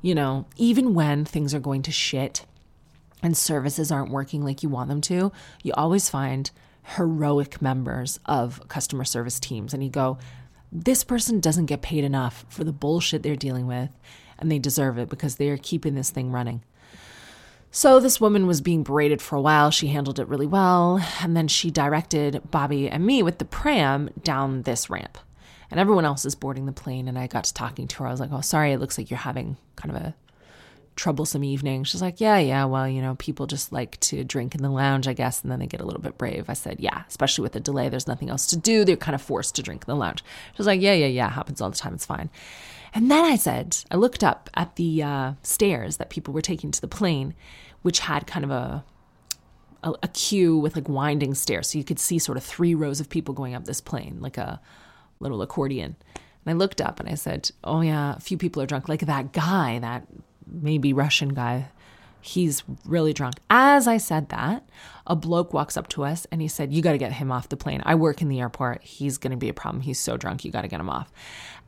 [0.00, 2.44] You know, even when things are going to shit
[3.22, 5.32] and services aren't working like you want them to,
[5.62, 6.50] you always find
[6.96, 9.74] heroic members of customer service teams.
[9.74, 10.18] And you go,
[10.70, 13.90] this person doesn't get paid enough for the bullshit they're dealing with,
[14.38, 16.62] and they deserve it because they are keeping this thing running.
[17.70, 19.70] So this woman was being berated for a while.
[19.70, 21.00] She handled it really well.
[21.20, 25.18] And then she directed Bobby and me with the pram down this ramp.
[25.70, 27.08] And everyone else is boarding the plane.
[27.08, 28.06] And I got to talking to her.
[28.06, 30.14] I was like, oh, sorry, it looks like you're having kind of a
[30.98, 31.84] troublesome evening.
[31.84, 35.08] She's like, Yeah, yeah, well, you know, people just like to drink in the lounge,
[35.08, 36.46] I guess, and then they get a little bit brave.
[36.48, 38.84] I said, Yeah, especially with the delay, there's nothing else to do.
[38.84, 40.22] They're kind of forced to drink in the lounge.
[40.56, 41.94] She's like, Yeah, yeah, yeah, happens all the time.
[41.94, 42.28] It's fine.
[42.92, 46.70] And then I said, I looked up at the uh, stairs that people were taking
[46.72, 47.34] to the plane,
[47.82, 48.84] which had kind of a
[49.84, 51.68] a, a queue with like winding stairs.
[51.70, 54.36] So you could see sort of three rows of people going up this plane, like
[54.36, 54.60] a
[55.20, 55.96] little accordion.
[56.14, 58.88] And I looked up and I said, Oh, yeah, a few people are drunk.
[58.88, 60.06] Like that guy, that
[60.46, 61.68] maybe Russian guy,
[62.20, 63.36] he's really drunk.
[63.50, 64.68] As I said that,
[65.06, 67.48] a bloke walks up to us and he said, You got to get him off
[67.48, 67.82] the plane.
[67.84, 68.82] I work in the airport.
[68.82, 69.82] He's going to be a problem.
[69.82, 70.44] He's so drunk.
[70.44, 71.10] You got to get him off.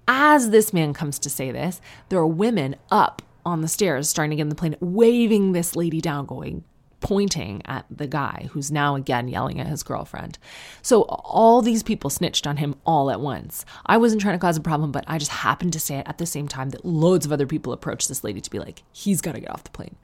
[0.08, 4.30] As this man comes to say this, there are women up on the stairs starting
[4.30, 6.64] to get in the plane, waving this lady down, going,
[7.00, 10.38] pointing at the guy who's now again yelling at his girlfriend.
[10.82, 13.64] So all these people snitched on him all at once.
[13.86, 16.18] I wasn't trying to cause a problem, but I just happened to say it at
[16.18, 19.20] the same time that loads of other people approached this lady to be like, he's
[19.20, 19.96] got to get off the plane.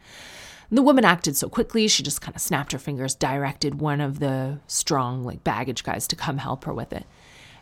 [0.70, 4.18] The woman acted so quickly, she just kind of snapped her fingers, directed one of
[4.18, 7.06] the strong, like, baggage guys to come help her with it.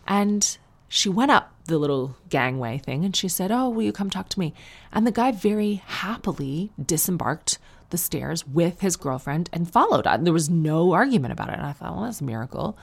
[0.06, 0.56] And
[0.88, 4.28] she went up the little gangway thing and she said, Oh, will you come talk
[4.30, 4.54] to me?
[4.92, 7.58] And the guy very happily disembarked
[7.94, 10.04] the stairs with his girlfriend and followed.
[10.24, 11.54] There was no argument about it.
[11.54, 12.76] And I thought, well, that's a miracle.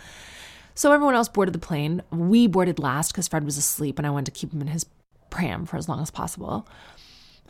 [0.73, 2.01] So everyone else boarded the plane.
[2.11, 4.85] We boarded last because Fred was asleep and I wanted to keep him in his
[5.29, 6.65] pram for as long as possible.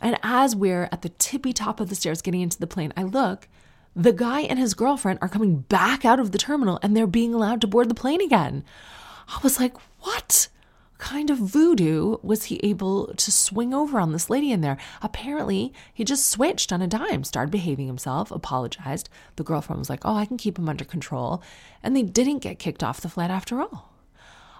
[0.00, 3.04] And as we're at the tippy top of the stairs getting into the plane, I
[3.04, 3.46] look,
[3.94, 7.32] the guy and his girlfriend are coming back out of the terminal and they're being
[7.32, 8.64] allowed to board the plane again.
[9.28, 10.11] I was like, what?
[11.02, 14.78] Kind of voodoo was he able to swing over on this lady in there?
[15.02, 19.08] Apparently, he just switched on a dime, started behaving himself, apologized.
[19.34, 21.42] The girlfriend was like, oh, I can keep him under control.
[21.82, 23.91] And they didn't get kicked off the flat after all.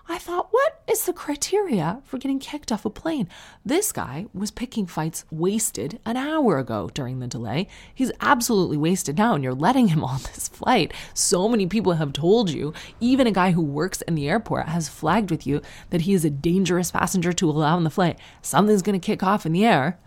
[0.08, 3.28] I thought, what is the criteria for getting kicked off a plane?
[3.64, 7.68] This guy was picking fights wasted an hour ago during the delay.
[7.94, 10.92] He's absolutely wasted now, and you're letting him on this flight.
[11.14, 14.88] So many people have told you, even a guy who works in the airport has
[14.88, 18.18] flagged with you that he is a dangerous passenger to allow on the flight.
[18.42, 19.98] Something's going to kick off in the air.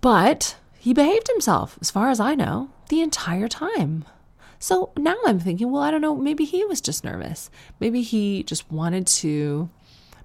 [0.00, 4.06] But he behaved himself, as far as I know, the entire time.
[4.62, 7.50] So now I'm thinking, well, I don't know, maybe he was just nervous.
[7.80, 9.70] Maybe he just wanted to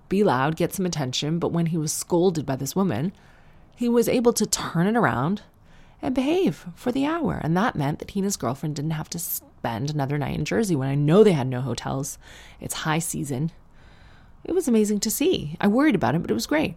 [0.10, 3.14] be loud, get some attention, but when he was scolded by this woman,
[3.78, 5.44] he was able to turn it around
[6.02, 7.40] and behave for the hour.
[7.42, 10.44] And that meant that he and his girlfriend didn't have to spend another night in
[10.44, 12.18] Jersey when I know they had no hotels.
[12.60, 13.54] It's high season.
[14.44, 15.56] It was amazing to see.
[15.62, 16.76] I worried about it, but it was great.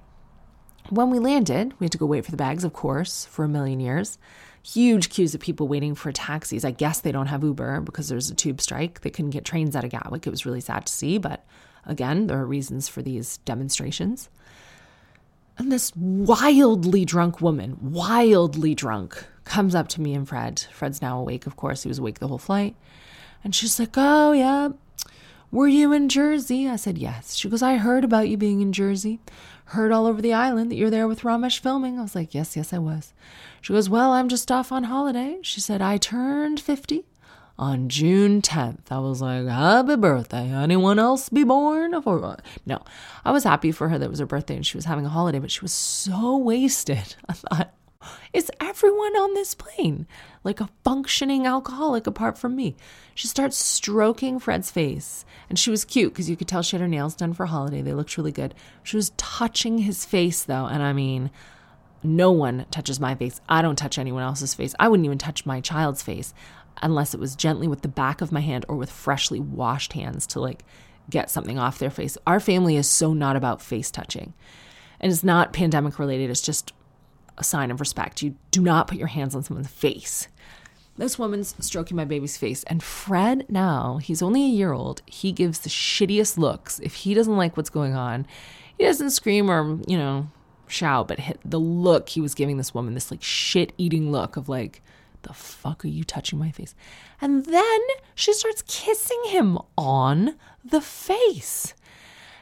[0.90, 3.48] When we landed, we had to go wait for the bags, of course, for a
[3.48, 4.16] million years
[4.62, 6.64] huge queues of people waiting for taxis.
[6.64, 9.00] I guess they don't have Uber because there's a tube strike.
[9.00, 10.26] They couldn't get trains out of Gatwick.
[10.26, 11.44] It was really sad to see, but
[11.86, 14.28] again, there are reasons for these demonstrations.
[15.56, 20.64] And this wildly drunk woman, wildly drunk, comes up to me and Fred.
[20.72, 21.82] Fred's now awake, of course.
[21.82, 22.76] He was awake the whole flight.
[23.42, 24.68] And she's like, Oh, yeah.
[25.50, 26.68] Were you in Jersey?
[26.68, 27.34] I said, Yes.
[27.34, 29.18] She goes, I heard about you being in Jersey.
[29.72, 31.98] Heard all over the island that you're there with Ramesh filming.
[31.98, 33.12] I was like, Yes, yes, I was.
[33.60, 35.38] She goes, Well, I'm just off on holiday.
[35.42, 37.04] She said, I turned 50
[37.58, 38.90] on June 10th.
[38.90, 40.50] I was like, Happy birthday.
[40.50, 41.90] Anyone else be born?
[41.90, 42.82] No,
[43.26, 45.10] I was happy for her that it was her birthday and she was having a
[45.10, 47.16] holiday, but she was so wasted.
[47.28, 47.74] I thought,
[48.32, 50.06] is everyone on this plane
[50.44, 52.76] like a functioning alcoholic apart from me?
[53.14, 56.80] She starts stroking Fred's face, and she was cute because you could tell she had
[56.80, 57.82] her nails done for holiday.
[57.82, 58.54] They looked really good.
[58.82, 61.30] She was touching his face though, and I mean,
[62.02, 63.40] no one touches my face.
[63.48, 64.74] I don't touch anyone else's face.
[64.78, 66.32] I wouldn't even touch my child's face
[66.80, 70.26] unless it was gently with the back of my hand or with freshly washed hands
[70.28, 70.64] to like
[71.10, 72.16] get something off their face.
[72.26, 74.34] Our family is so not about face touching.
[75.00, 76.72] And it's not pandemic related, it's just
[77.38, 78.22] a sign of respect.
[78.22, 80.28] You do not put your hands on someone's face.
[80.96, 85.00] This woman's stroking my baby's face, and Fred now, he's only a year old.
[85.06, 86.80] He gives the shittiest looks.
[86.80, 88.26] If he doesn't like what's going on,
[88.76, 90.26] he doesn't scream or, you know,
[90.66, 94.48] shout, but the look he was giving this woman, this like shit eating look of
[94.48, 94.82] like,
[95.22, 96.74] the fuck are you touching my face?
[97.20, 97.80] And then
[98.14, 101.74] she starts kissing him on the face.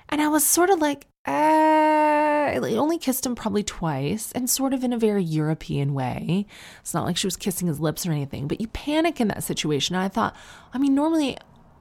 [0.08, 4.72] And I was sort of like, uh, I only kissed him probably twice and sort
[4.72, 6.46] of in a very European way.
[6.80, 9.42] It's not like she was kissing his lips or anything, but you panic in that
[9.42, 9.96] situation.
[9.96, 10.36] And I thought,
[10.72, 11.36] I mean, normally,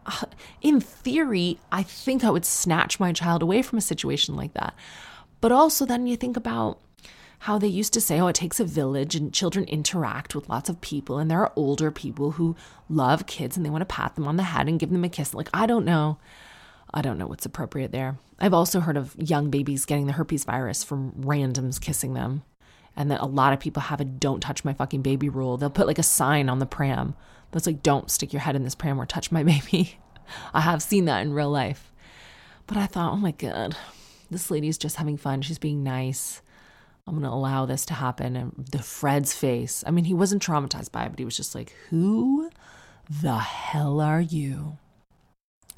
[0.05, 0.25] uh,
[0.61, 4.73] in theory, I think I would snatch my child away from a situation like that.
[5.41, 6.79] But also, then you think about
[7.39, 10.69] how they used to say, oh, it takes a village and children interact with lots
[10.69, 11.19] of people.
[11.19, 12.55] And there are older people who
[12.89, 15.09] love kids and they want to pat them on the head and give them a
[15.09, 15.35] kiss.
[15.35, 16.17] Like, I don't know.
[16.93, 18.17] I don't know what's appropriate there.
[18.39, 22.43] I've also heard of young babies getting the herpes virus from randoms kissing them.
[22.95, 25.57] And that a lot of people have a don't touch my fucking baby rule.
[25.57, 27.15] They'll put like a sign on the pram
[27.51, 29.99] that's like, don't stick your head in this pram or touch my baby.
[30.53, 31.91] I have seen that in real life.
[32.67, 33.75] But I thought, oh my God,
[34.31, 35.41] this lady's just having fun.
[35.41, 36.41] She's being nice.
[37.07, 38.35] I'm going to allow this to happen.
[38.35, 41.53] And the Fred's face, I mean, he wasn't traumatized by it, but he was just
[41.53, 42.49] like, who
[43.09, 44.77] the hell are you?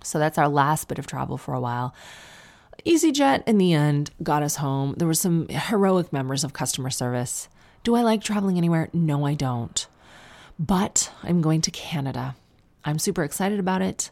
[0.03, 1.93] So that's our last bit of travel for a while.
[2.85, 4.93] EasyJet, in the end, got us home.
[4.97, 7.49] There were some heroic members of customer service.
[7.83, 8.89] Do I like traveling anywhere?
[8.93, 9.87] No, I don't.
[10.59, 12.35] But I'm going to Canada.
[12.85, 14.11] I'm super excited about it.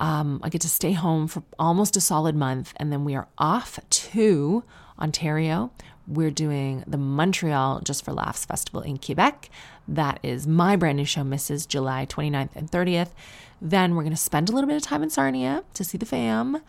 [0.00, 3.26] Um, I get to stay home for almost a solid month, and then we are
[3.36, 4.62] off to
[4.98, 5.72] Ontario.
[6.10, 9.50] We're doing the Montreal Just for Laughs Festival in Quebec.
[9.86, 11.68] That is my brand new show, Mrs.
[11.68, 13.10] July 29th and 30th.
[13.60, 16.06] Then we're going to spend a little bit of time in Sarnia to see the
[16.06, 16.62] fam.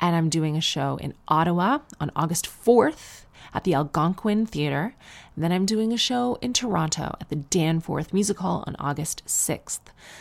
[0.00, 4.94] And I'm doing a show in Ottawa on August 4th at the Algonquin Theatre.
[5.36, 9.80] Then I'm doing a show in Toronto at the Danforth Music Hall on August 6th.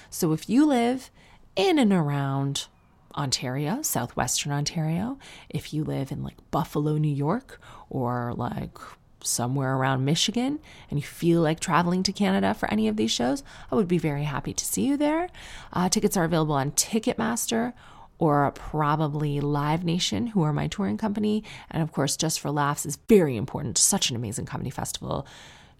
[0.09, 1.11] So if you live
[1.55, 2.67] in and around
[3.15, 5.17] Ontario, southwestern Ontario,
[5.49, 8.77] if you live in like Buffalo, New York, or like
[9.21, 13.43] somewhere around Michigan and you feel like traveling to Canada for any of these shows,
[13.71, 15.29] I would be very happy to see you there.
[15.73, 17.73] Uh, tickets are available on Ticketmaster
[18.17, 21.43] or probably Live Nation, who are my touring company.
[21.69, 23.77] And of course, Just for Laughs is very important.
[23.77, 25.27] Such an amazing comedy festival.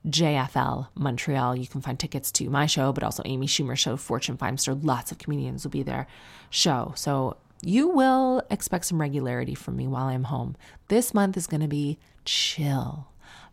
[0.05, 1.55] JFL Montreal.
[1.55, 4.77] You can find tickets to my show, but also Amy Schumer show, Fortune Feimster.
[4.83, 6.07] Lots of comedians will be there.
[6.49, 6.93] Show.
[6.95, 10.55] So you will expect some regularity from me while I'm home.
[10.87, 13.07] This month is going to be chill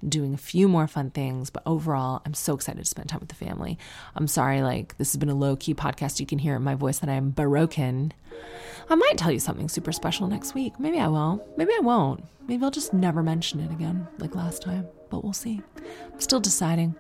[0.07, 1.51] doing a few more fun things.
[1.51, 3.79] But overall, I'm so excited to spend time with the family.
[4.15, 6.21] I'm sorry, like, this has been a low key podcast.
[6.21, 8.13] You can hear in my voice that I'm broken.
[8.89, 10.79] I might tell you something super special next week.
[10.79, 11.47] Maybe I will.
[11.57, 12.25] Maybe I won't.
[12.47, 14.87] Maybe I'll just never mention it again, like last time.
[15.13, 15.61] But we'll see.
[16.11, 16.97] I'm still deciding.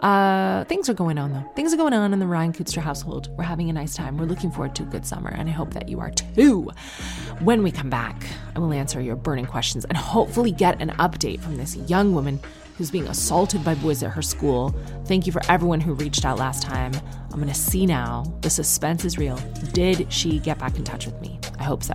[0.00, 1.48] Uh, things are going on though.
[1.54, 3.28] Things are going on in the Ryan Kootstra household.
[3.38, 4.18] We're having a nice time.
[4.18, 6.68] We're looking forward to a good summer, and I hope that you are too.
[7.38, 11.40] When we come back, I will answer your burning questions and hopefully get an update
[11.40, 12.40] from this young woman
[12.76, 14.74] who's being assaulted by boys at her school.
[15.04, 16.92] Thank you for everyone who reached out last time.
[17.32, 18.24] I'm gonna see now.
[18.40, 19.38] The suspense is real.
[19.72, 21.38] Did she get back in touch with me?
[21.60, 21.94] I hope so.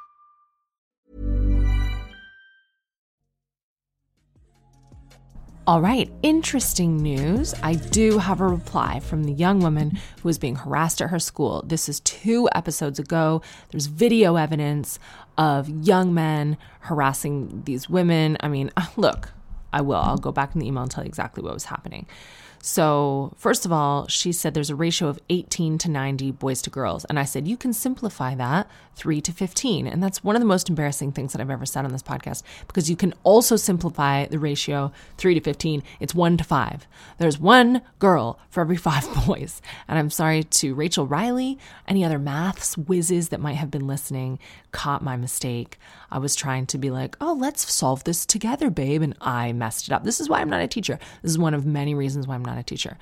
[5.67, 7.53] All right, interesting news.
[7.61, 11.19] I do have a reply from the young woman who was being harassed at her
[11.19, 11.63] school.
[11.67, 13.43] This is two episodes ago.
[13.69, 14.97] There's video evidence
[15.37, 18.37] of young men harassing these women.
[18.39, 19.33] I mean, look,
[19.71, 19.97] I will.
[19.97, 22.07] I'll go back in the email and tell you exactly what was happening.
[22.63, 26.69] So, first of all, she said there's a ratio of 18 to 90 boys to
[26.69, 27.05] girls.
[27.05, 29.87] And I said, you can simplify that 3 to 15.
[29.87, 32.43] And that's one of the most embarrassing things that I've ever said on this podcast
[32.67, 35.81] because you can also simplify the ratio 3 to 15.
[35.99, 36.87] It's 1 to 5.
[37.17, 39.59] There's one girl for every five boys.
[39.87, 44.37] And I'm sorry to Rachel Riley, any other maths whizzes that might have been listening,
[44.71, 45.77] caught my mistake.
[46.09, 49.01] I was trying to be like, oh, let's solve this together, babe.
[49.01, 50.03] And I messed it up.
[50.03, 50.99] This is why I'm not a teacher.
[51.21, 52.97] This is one of many reasons why I'm not a teacher.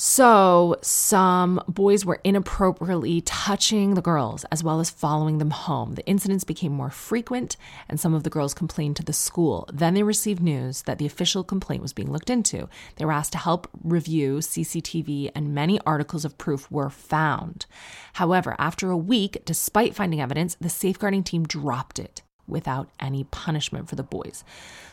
[0.00, 5.96] So, some boys were inappropriately touching the girls as well as following them home.
[5.96, 7.56] The incidents became more frequent,
[7.88, 9.68] and some of the girls complained to the school.
[9.72, 12.68] Then they received news that the official complaint was being looked into.
[12.94, 17.66] They were asked to help review CCTV, and many articles of proof were found.
[18.12, 23.88] However, after a week, despite finding evidence, the safeguarding team dropped it without any punishment
[23.88, 24.44] for the boys.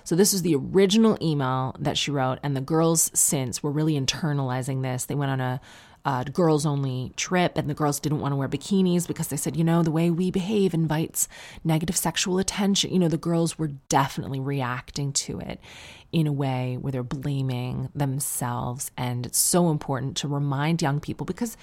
[0.04, 4.00] So, this was the original email that she wrote, and the girls since were really
[4.00, 5.06] internalizing this.
[5.06, 5.62] They went on a
[6.06, 9.58] uh, girls only trip, and the girls didn't want to wear bikinis because they said,
[9.58, 11.28] you know, the way we behave invites
[11.64, 12.94] negative sexual attention.
[12.94, 15.60] You know, the girls were definitely reacting to it
[16.12, 18.92] in a way where they're blaming themselves.
[18.96, 21.58] And it's so important to remind young people because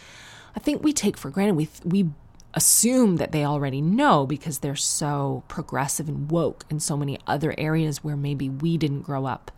[0.56, 2.10] I think we take for granted, we, we
[2.54, 7.54] assume that they already know because they're so progressive and woke in so many other
[7.56, 9.50] areas where maybe we didn't grow up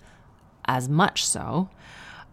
[0.65, 1.69] as much so.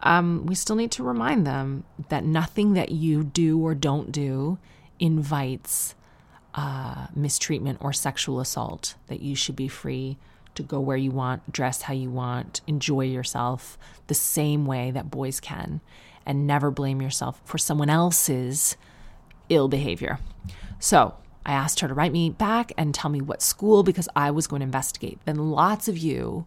[0.03, 4.57] Um, we still need to remind them that nothing that you do or don't do
[4.99, 5.95] invites
[6.53, 10.17] uh, mistreatment or sexual assault, that you should be free
[10.55, 15.09] to go where you want, dress how you want, enjoy yourself the same way that
[15.09, 15.81] boys can,
[16.25, 18.75] and never blame yourself for someone else's
[19.51, 20.19] ill behavior.
[20.79, 21.13] So
[21.45, 24.47] I asked her to write me back and tell me what school because I was
[24.47, 25.19] going to investigate.
[25.25, 26.45] Then lots of you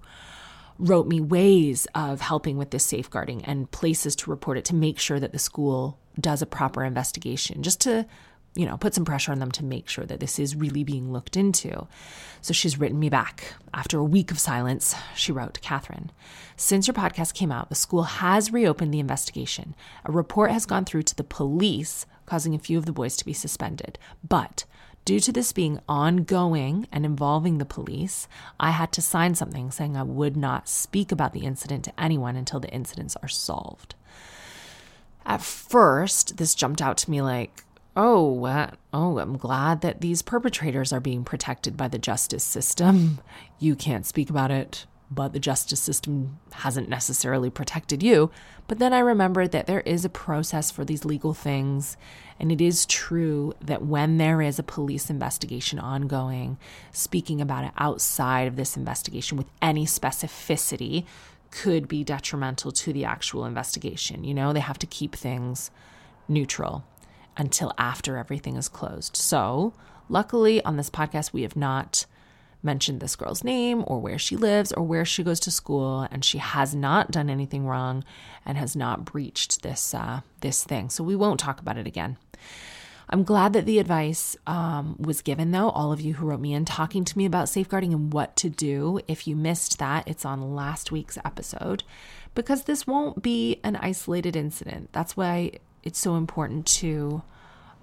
[0.78, 4.98] wrote me ways of helping with this safeguarding and places to report it to make
[4.98, 8.06] sure that the school does a proper investigation, just to
[8.54, 11.12] you know, put some pressure on them to make sure that this is really being
[11.12, 11.86] looked into.
[12.40, 13.54] So she's written me back.
[13.72, 16.12] After a week of silence, she wrote, Katherine,
[16.56, 19.74] since your podcast came out, the school has reopened the investigation.
[20.04, 23.24] A report has gone through to the police, causing a few of the boys to
[23.24, 23.98] be suspended.
[24.26, 24.64] But
[25.04, 28.26] due to this being ongoing and involving the police,
[28.58, 32.36] I had to sign something saying I would not speak about the incident to anyone
[32.36, 33.94] until the incidents are solved.
[35.26, 37.64] At first, this jumped out to me like,
[37.96, 43.20] oh, uh, oh, I'm glad that these perpetrators are being protected by the justice system.
[43.58, 48.30] You can't speak about it, but the justice system hasn't necessarily protected you.
[48.66, 51.96] But then I remembered that there is a process for these legal things.
[52.40, 56.58] And it is true that when there is a police investigation ongoing,
[56.90, 61.04] speaking about it outside of this investigation with any specificity
[61.50, 64.24] could be detrimental to the actual investigation.
[64.24, 65.70] You know, they have to keep things
[66.26, 66.84] neutral
[67.36, 69.16] until after everything is closed.
[69.16, 69.72] So,
[70.08, 72.06] luckily, on this podcast, we have not
[72.64, 76.24] mentioned this girl's name or where she lives or where she goes to school, and
[76.24, 78.04] she has not done anything wrong
[78.46, 80.90] and has not breached this uh, this thing.
[80.90, 82.16] So we won't talk about it again.
[83.10, 85.68] I'm glad that the advice um, was given, though.
[85.68, 88.48] All of you who wrote me in talking to me about safeguarding and what to
[88.48, 89.00] do.
[89.06, 91.84] If you missed that, it's on last week's episode
[92.34, 94.88] because this won't be an isolated incident.
[94.92, 95.52] That's why
[95.82, 97.22] it's so important to,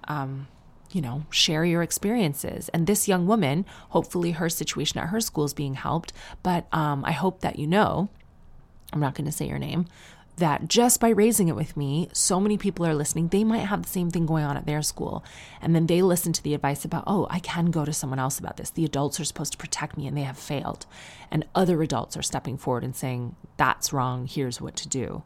[0.08, 0.48] um,
[0.94, 2.68] you know, share your experiences.
[2.70, 6.12] And this young woman, hopefully her situation at her school is being helped.
[6.42, 8.08] But um, I hope that you know,
[8.92, 9.86] I'm not going to say your name,
[10.36, 13.28] that just by raising it with me, so many people are listening.
[13.28, 15.24] They might have the same thing going on at their school.
[15.60, 18.38] And then they listen to the advice about, oh, I can go to someone else
[18.38, 18.70] about this.
[18.70, 20.86] The adults are supposed to protect me and they have failed.
[21.30, 24.26] And other adults are stepping forward and saying, that's wrong.
[24.26, 25.22] Here's what to do.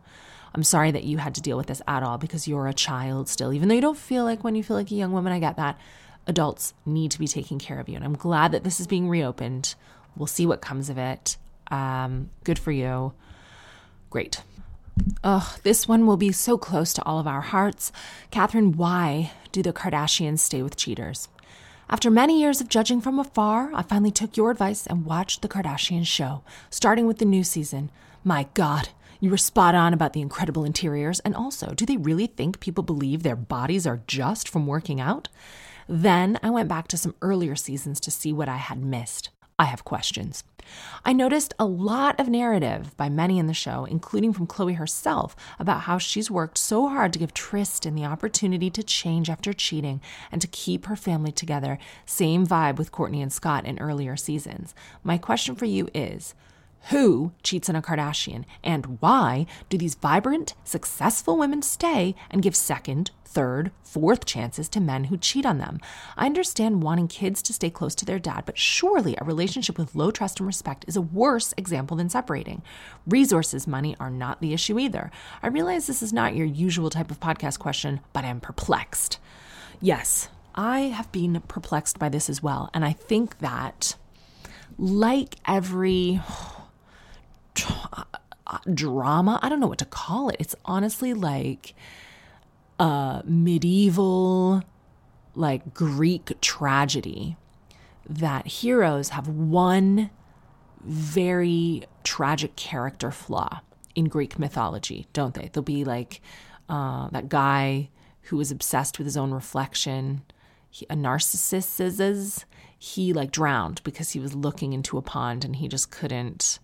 [0.57, 3.29] I'm sorry that you had to deal with this at all because you're a child
[3.29, 3.53] still.
[3.53, 5.57] Even though you don't feel like when you feel like a young woman, I get
[5.57, 5.79] that.
[6.27, 7.97] Adults need to be taking care of you.
[7.97, 9.75] And I'm glad that this is being reopened.
[10.17, 11.37] We'll see what comes of it.
[11.71, 13.13] Um, good for you.
[14.09, 14.41] Great.
[15.23, 17.93] Oh, this one will be so close to all of our hearts.
[18.31, 21.29] Katherine, why do the Kardashians stay with cheaters?
[21.91, 25.49] After many years of judging from afar, I finally took your advice and watched the
[25.49, 27.91] Kardashian show, starting with the new season.
[28.25, 28.89] My God,
[29.21, 32.85] you were spot on about the incredible interiors, and also, do they really think people
[32.85, 35.29] believe their bodies are just from working out?
[35.89, 39.31] Then I went back to some earlier seasons to see what I had missed.
[39.59, 40.45] I have questions.
[41.05, 45.35] I noticed a lot of narrative by many in the show, including from Khloé herself,
[45.59, 50.03] about how she's worked so hard to give Tristan the opportunity to change after cheating
[50.31, 51.79] and to keep her family together.
[52.05, 54.75] Same vibe with Kourtney and Scott in earlier seasons.
[55.03, 56.35] My question for you is
[56.91, 58.45] who cheats on a Kardashian?
[58.63, 64.81] And why do these vibrant, successful women stay and give second, third, fourth chances to
[64.81, 65.81] men who cheat on them?
[66.17, 69.97] I understand wanting kids to stay close to their dad, but surely a relationship with
[69.97, 72.63] low trust and respect is a worse example than separating.
[73.05, 75.11] Resources, money are not the issue either.
[75.43, 79.19] I realize this is not your usual type of podcast question, but I'm perplexed.
[79.81, 82.71] Yes, I have been perplexed by this as well.
[82.73, 83.97] And I think that,
[84.79, 86.21] like every
[88.73, 89.39] drama.
[89.43, 90.37] I don't know what to call it.
[90.39, 91.75] It's honestly like
[92.79, 94.63] a medieval,
[95.35, 97.37] like Greek tragedy
[98.09, 100.11] that heroes have one
[100.85, 103.61] very tragic character flaw
[103.95, 105.51] in Greek mythology, don't they?
[105.53, 106.21] They'll be like
[106.69, 107.89] uh, that guy
[108.23, 110.23] who was obsessed with his own reflection.
[110.71, 112.45] He, a narcissist is
[112.79, 116.59] he like drowned because he was looking into a pond and he just couldn't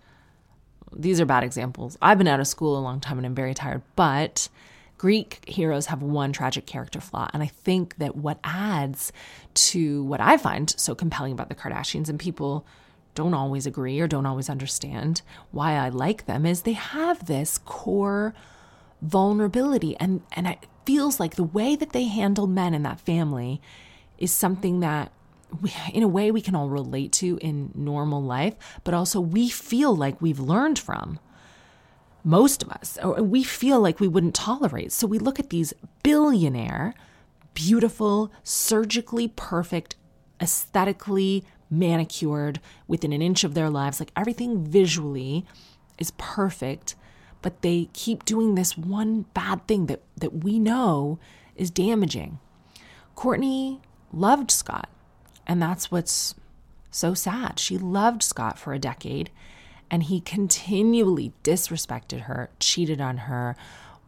[0.95, 1.97] these are bad examples.
[2.01, 4.49] I've been out of school a long time and I'm very tired, but
[4.99, 7.29] Greek heroes have one tragic character flaw.
[7.35, 9.13] And I think that what adds
[9.55, 12.65] to what I find so compelling about the Kardashians, and people
[13.15, 17.59] don't always agree or don't always understand why I like them, is they have this
[17.59, 18.33] core
[19.01, 19.97] vulnerability.
[19.99, 23.61] And, and it feels like the way that they handle men in that family
[24.19, 25.11] is something that
[25.93, 29.95] in a way we can all relate to in normal life, but also we feel
[29.95, 31.19] like we've learned from.
[32.25, 34.93] Most of us, or we feel like we wouldn't tolerate.
[34.93, 35.75] So we look at these
[36.05, 36.95] billionaire,
[37.53, 39.97] beautiful, surgically perfect,
[40.41, 43.99] aesthetically manicured within an inch of their lives.
[43.99, 45.45] Like everything visually
[45.99, 46.95] is perfect,
[47.41, 51.19] but they keep doing this one bad thing that, that we know
[51.57, 52.39] is damaging.
[53.17, 53.81] Kourtney
[54.13, 54.89] loved Scott,
[55.47, 56.35] and that's what's
[56.91, 57.59] so sad.
[57.59, 59.31] She loved Scott for a decade,
[59.91, 63.57] and he continually disrespected her, cheated on her,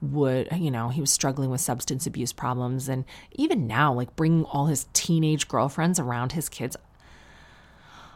[0.00, 2.88] would, you know, he was struggling with substance abuse problems.
[2.88, 6.76] And even now, like bringing all his teenage girlfriends around his kids,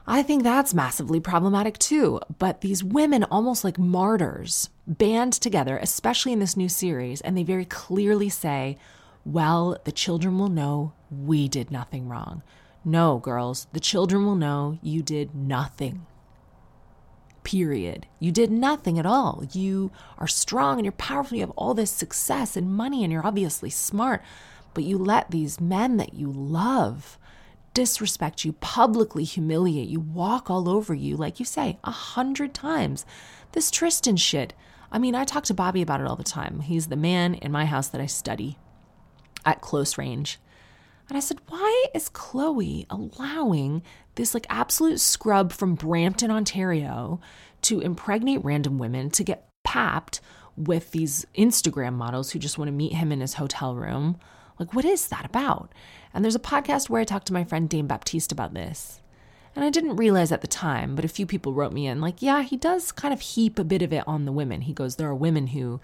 [0.07, 2.21] I think that's massively problematic too.
[2.39, 7.43] But these women, almost like martyrs, band together, especially in this new series, and they
[7.43, 8.79] very clearly say,
[9.25, 12.43] well, the children will know we did nothing wrong.
[12.85, 16.07] No, girls, the children will know you did nothing
[17.49, 18.07] period.
[18.21, 19.43] You did nothing at all.
[19.53, 21.39] You are strong and you're powerful.
[21.39, 24.23] You have all this success and money, and you're obviously smart,
[24.75, 27.19] but you let these men that you love
[27.73, 33.07] disrespect you, publicly humiliate you, walk all over you, like you say, a hundred times.
[33.53, 34.53] This Tristan shit.
[34.93, 36.61] I mean, I talk to Bobby about it all the time.
[36.61, 38.59] He's the man in my house that I study
[39.47, 40.39] at close range.
[41.09, 43.83] And I said, why is Khloé allowing
[44.17, 47.21] this like absolute scrub from Brampton, Ontario
[47.63, 50.21] to impregnate random women to get papped
[50.57, 54.19] with these Instagram models who just want to meet him in his hotel room?
[54.59, 55.73] Like, what is that about?
[56.13, 59.01] And there's a podcast where I talked to my friend Dame Baptiste about this.
[59.55, 62.23] And I didn't realize at the time, but a few people wrote me in, like,
[62.23, 64.63] yeah, he does kind of heap a bit of it on the women.
[64.63, 65.81] He goes, there are women who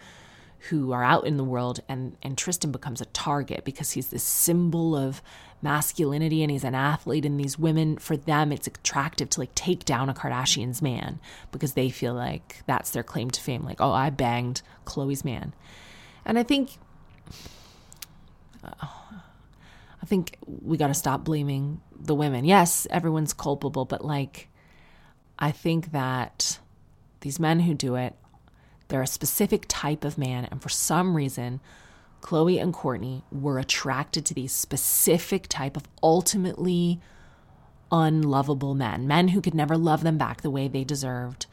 [0.70, 4.22] who are out in the world and and Tristan becomes a target because he's this
[4.22, 5.22] symbol of
[5.60, 9.84] masculinity and he's an athlete and these women for them it's attractive to like take
[9.84, 11.18] down a Kardashian's man
[11.52, 15.54] because they feel like that's their claim to fame like oh I banged Khloé's man.
[16.24, 16.78] And I think
[18.64, 18.86] uh,
[20.02, 22.44] I think we got to stop blaming the women.
[22.44, 24.48] Yes, everyone's culpable, but like
[25.38, 26.58] I think that
[27.20, 28.14] these men who do it
[28.88, 31.60] they're a specific type of man, and for some reason,
[32.20, 37.00] Khloé and Kourtney were attracted to these specific type of ultimately
[37.92, 41.46] unlovable men, men who could never love them back the way they deserved.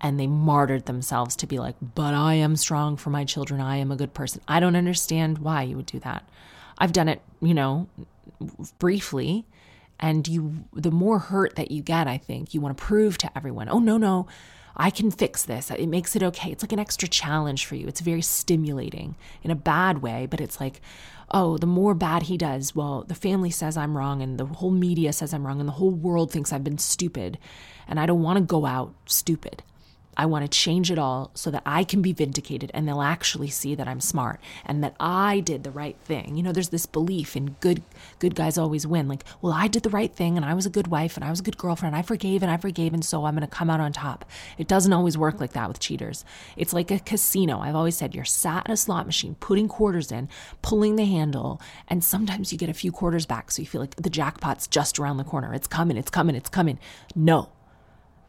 [0.00, 3.60] And they martyred themselves to be like, but I am strong for my children.
[3.62, 4.42] I am a good person.
[4.46, 6.28] I don't understand why you would do that.
[6.76, 7.88] I've done it, you know,
[8.78, 9.46] briefly.
[9.98, 13.30] And you, the more hurt that you get, I think you want to prove to
[13.34, 14.26] everyone, oh, no, no,
[14.76, 15.70] I can fix this.
[15.70, 16.50] It makes it okay.
[16.52, 17.88] It's like an extra challenge for you.
[17.88, 20.80] It's very stimulating in a bad way, but it's like,
[21.30, 24.70] oh, the more bad he does, well, the family says I'm wrong and the whole
[24.70, 27.38] media says I'm wrong and the whole world thinks I've been stupid.
[27.88, 29.62] And I don't want to go out stupid.
[30.16, 33.50] I want to change it all so that I can be vindicated and they'll actually
[33.50, 36.36] see that I'm smart and that I did the right thing.
[36.36, 37.82] You know, there's this belief in good
[38.18, 39.08] good guys always win.
[39.08, 41.30] Like, well, I did the right thing and I was a good wife and I
[41.30, 41.94] was a good girlfriend.
[41.94, 44.24] I forgave and I forgave and so I'm going to come out on top.
[44.56, 46.24] It doesn't always work like that with cheaters.
[46.56, 47.60] It's like a casino.
[47.60, 50.28] I've always said you're sat in a slot machine, putting quarters in,
[50.62, 53.96] pulling the handle, and sometimes you get a few quarters back so you feel like
[53.96, 55.52] the jackpot's just around the corner.
[55.52, 56.78] It's coming, it's coming, it's coming.
[57.14, 57.50] No.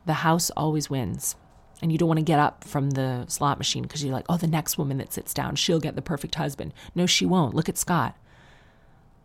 [0.05, 1.35] The house always wins
[1.81, 4.37] and you don't want to get up from the slot machine because you're like, oh,
[4.37, 6.73] the next woman that sits down, she'll get the perfect husband.
[6.95, 7.53] No, she won't.
[7.53, 8.15] Look at Scott.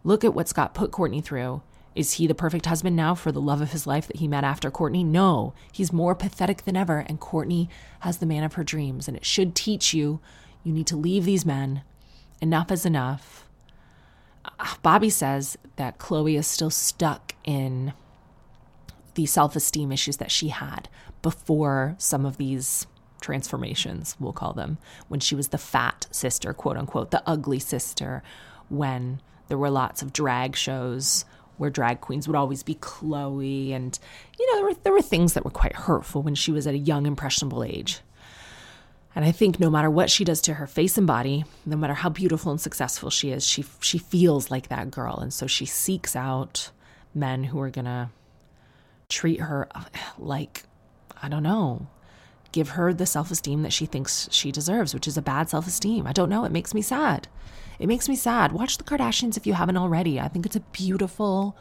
[0.04, 1.62] Look at what Scott put Kourtney through.
[1.94, 4.44] Is he the perfect husband now for the love of his life that he met
[4.44, 5.04] after Kourtney?
[5.04, 7.68] No, he's more pathetic than ever, and Kourtney
[8.00, 9.08] has the man of her dreams.
[9.08, 10.20] And it should teach you
[10.64, 11.82] you need to leave these men.
[12.40, 13.46] Enough is enough.
[14.44, 17.92] Uh, Bobby says that Khloé is still stuck in
[19.14, 20.88] the self esteem issues that she had
[21.22, 22.86] before some of these
[23.20, 28.22] transformations, we'll call them, when she was the fat sister, quote unquote, the ugly sister,
[28.68, 31.24] when there were lots of drag shows
[31.56, 33.72] where drag queens would always be Khloé.
[33.72, 33.98] And,
[34.38, 36.74] you know, there were, there were things that were quite hurtful when she was at
[36.74, 38.00] a young, impressionable age.
[39.14, 41.94] And I think no matter what she does to her face and body, no matter
[41.94, 45.18] how beautiful and successful she is, she she feels like that girl.
[45.18, 46.70] And so she seeks out
[47.14, 48.08] men who are going to
[49.12, 49.68] treat her
[50.18, 50.64] like,
[51.22, 51.86] I don't know,
[52.52, 55.66] give her the self esteem that she thinks she deserves, which is a bad self
[55.66, 56.06] esteem.
[56.06, 56.44] I don't know.
[56.44, 57.28] It makes me sad.
[57.78, 58.52] It makes me sad.
[58.52, 60.20] Watch The Kardashians if you haven't already.
[60.20, 61.56] I think it's a beautiful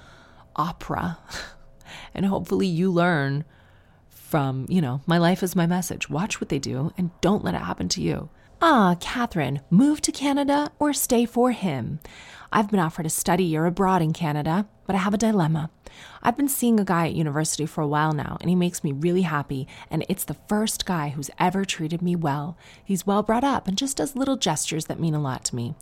[0.55, 1.17] opera.
[2.13, 3.43] and hopefully you learn
[4.09, 6.09] from, you know, my life is my message.
[6.09, 8.29] Watch what they do and don't let it happen to you.
[8.61, 11.99] Ah, Katherine, move to Canada or stay for him?
[12.53, 15.69] I've been offered a study year abroad in Canada, but I have a dilemma.
[16.21, 18.91] I've been seeing a guy at university for a while now, and he makes me
[18.91, 22.57] really happy, and it's the first guy who's ever treated me well.
[22.83, 25.75] He's well brought up and just does little gestures that mean a lot to me.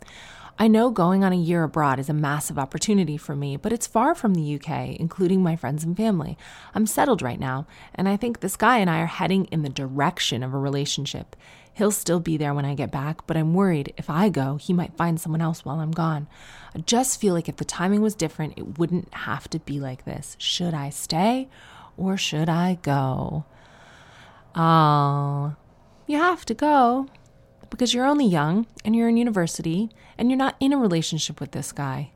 [0.60, 3.86] I know going on a year abroad is a massive opportunity for me, but it's
[3.86, 6.36] far from the UK, including my friends and family.
[6.74, 7.66] I'm settled right now,
[7.96, 11.34] and I think this guy and I are heading in the direction of a relationship.
[11.74, 14.72] He'll still be there when I get back, but I'm worried if I go, he
[14.72, 16.28] might find someone else while I'm gone.
[16.74, 20.04] I just feel like if the timing was different, it wouldn't have to be like
[20.04, 20.36] this.
[20.38, 21.48] Should I stay
[21.96, 23.44] or should I go?
[24.54, 25.54] Oh,
[26.06, 27.06] you have to go
[27.70, 31.52] because you're only young and you're in university and you're not in a relationship with
[31.52, 32.10] this guy.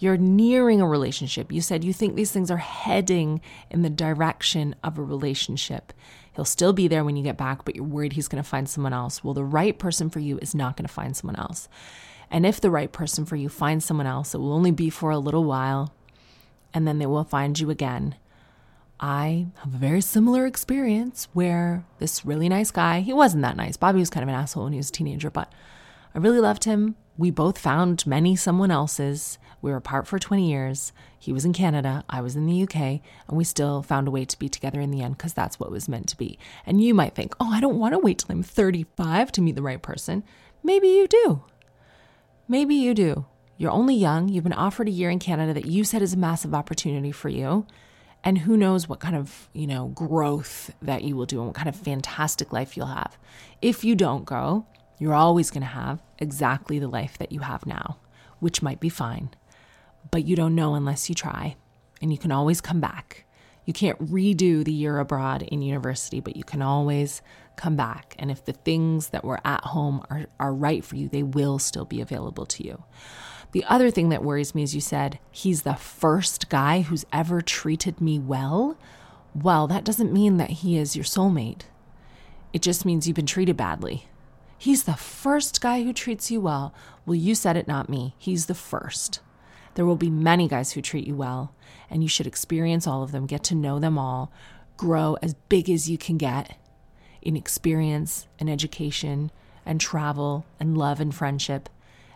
[0.00, 1.52] You're nearing a relationship.
[1.52, 3.40] You said you think these things are heading
[3.70, 5.92] in the direction of a relationship.
[6.34, 8.68] He'll still be there when you get back, but you're worried he's going to find
[8.68, 9.22] someone else.
[9.22, 11.68] Well, the right person for you is not going to find someone else.
[12.30, 15.10] And if the right person for you finds someone else, it will only be for
[15.10, 15.92] a little while,
[16.72, 18.14] and then they will find you again.
[19.00, 23.76] I have a very similar experience where this really nice guy, he wasn't that nice.
[23.76, 25.52] Bobby was kind of an asshole when he was a teenager, but
[26.14, 26.96] I really loved him.
[27.20, 29.38] We both found many someone else's.
[29.60, 30.94] We were apart for 20 years.
[31.18, 33.02] He was in Canada, I was in the UK, and
[33.36, 35.86] we still found a way to be together in the end because that's what was
[35.86, 36.38] meant to be.
[36.64, 39.54] And you might think, oh, I don't want to wait till I'm 35 to meet
[39.54, 40.24] the right person.
[40.62, 41.44] Maybe you do.
[42.48, 43.26] Maybe you do.
[43.58, 44.30] You're only young.
[44.30, 47.28] You've been offered a year in Canada that you said is a massive opportunity for
[47.28, 47.66] you.
[48.24, 51.56] And who knows what kind of, you know, growth that you will do and what
[51.56, 53.18] kind of fantastic life you'll have.
[53.60, 54.64] If you don't go,
[54.98, 57.98] you're always going to have exactly the life that you have now,
[58.38, 59.30] which might be fine,
[60.10, 61.56] but you don't know unless you try.
[62.02, 63.26] And you can always come back.
[63.66, 67.20] You can't redo the year abroad in university, but you can always
[67.56, 68.16] come back.
[68.18, 71.58] And if the things that were at home are, are right for you, they will
[71.58, 72.84] still be available to you.
[73.52, 77.42] The other thing that worries me is you said, he's the first guy who's ever
[77.42, 78.78] treated me well.
[79.34, 81.62] Well, that doesn't mean that he is your soulmate.
[82.52, 84.08] It just means you've been treated badly.
[84.60, 86.74] He's the first guy who treats you well.
[87.06, 88.14] Well, you said it, not me.
[88.18, 89.20] He's the first.
[89.72, 91.54] There will be many guys who treat you well,
[91.88, 94.30] and you should experience all of them, get to know them all,
[94.76, 96.58] grow as big as you can get
[97.22, 99.30] in experience and education
[99.64, 101.70] and travel and love and friendship,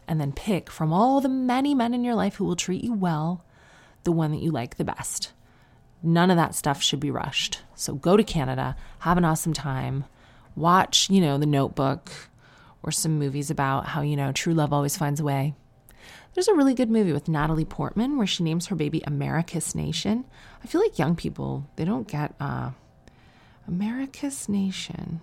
[0.07, 2.93] and then pick from all the many men in your life who will treat you
[2.93, 3.43] well
[4.03, 5.33] the one that you like the best.
[6.03, 7.63] None of that stuff should be rushed.
[7.75, 10.05] So go to Canada, have an awesome time,
[10.55, 12.13] watch, you know, The Notebook,
[12.85, 15.55] or some movies about how, you know, true love always finds a way.
[16.35, 20.25] There's a really good movie with Natalie Portman where she names her baby Americus Nation.
[20.63, 22.71] I feel like young people, they don't get uh,
[23.67, 25.21] Americus Nation.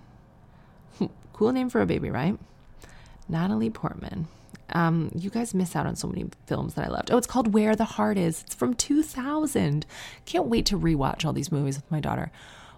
[1.34, 2.38] cool name for a baby, right?
[3.30, 4.28] Natalie Portman.
[4.74, 7.12] Um, you guys miss out on so many films that I loved.
[7.12, 8.42] Oh, it's called Where the Heart Is.
[8.46, 9.86] It's from 2000.
[10.26, 12.32] Can't wait to rewatch all these movies with my daughter.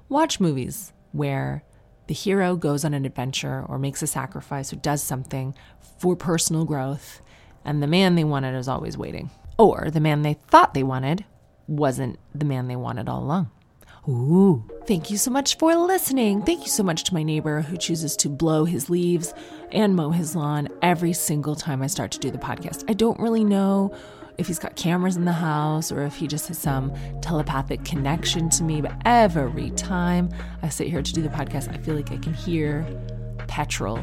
[0.10, 1.64] Watch movies where
[2.08, 5.56] the hero goes on an adventure or makes a sacrifice or does something
[5.97, 7.22] for personal growth,
[7.64, 9.32] and the man they wanted is always waiting.
[9.58, 11.26] Or the man they thought they wanted
[11.68, 13.49] wasn't the man they wanted all along.
[14.08, 16.41] Ooh, thank you so much for listening.
[16.41, 19.34] Thank you so much to my neighbor who chooses to blow his leaves
[19.72, 22.84] and mow his lawn every single time I start to do the podcast.
[22.89, 23.95] I don't really know
[24.38, 28.50] if he's got cameras in the house or if he just has some telepathic connection
[28.50, 28.82] to me.
[28.82, 30.30] But every time
[30.62, 32.86] I sit here to do the podcast, I feel like I can hear
[33.48, 34.00] petrol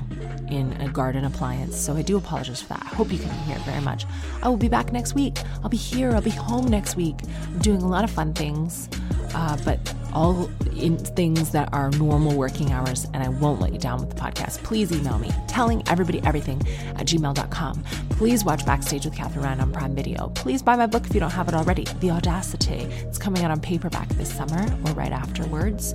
[0.48, 1.76] in a garden appliance.
[1.76, 2.82] So I do apologize for that.
[2.84, 4.06] I hope you can hear it very much.
[4.42, 5.38] I will be back next week.
[5.62, 6.12] I'll be here.
[6.12, 7.16] I'll be home next week.
[7.46, 8.88] I'm doing a lot of fun things
[9.34, 9.78] uh, but
[10.12, 14.10] all in things that are normal working hours, and I won't let you down with
[14.10, 14.62] the podcast.
[14.62, 16.60] Please email me, telling everybody everything
[16.96, 17.84] at gmail.com.
[18.10, 20.28] Please watch Backstage with Katherine Ryan on Prime Video.
[20.30, 22.86] Please buy my book if you don't have it already, The Audacity.
[23.04, 25.94] It's coming out on paperback this summer or right afterwards.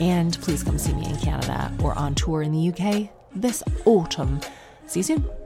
[0.00, 4.40] And please come see me in Canada or on tour in the UK this autumn.
[4.86, 5.45] See you soon.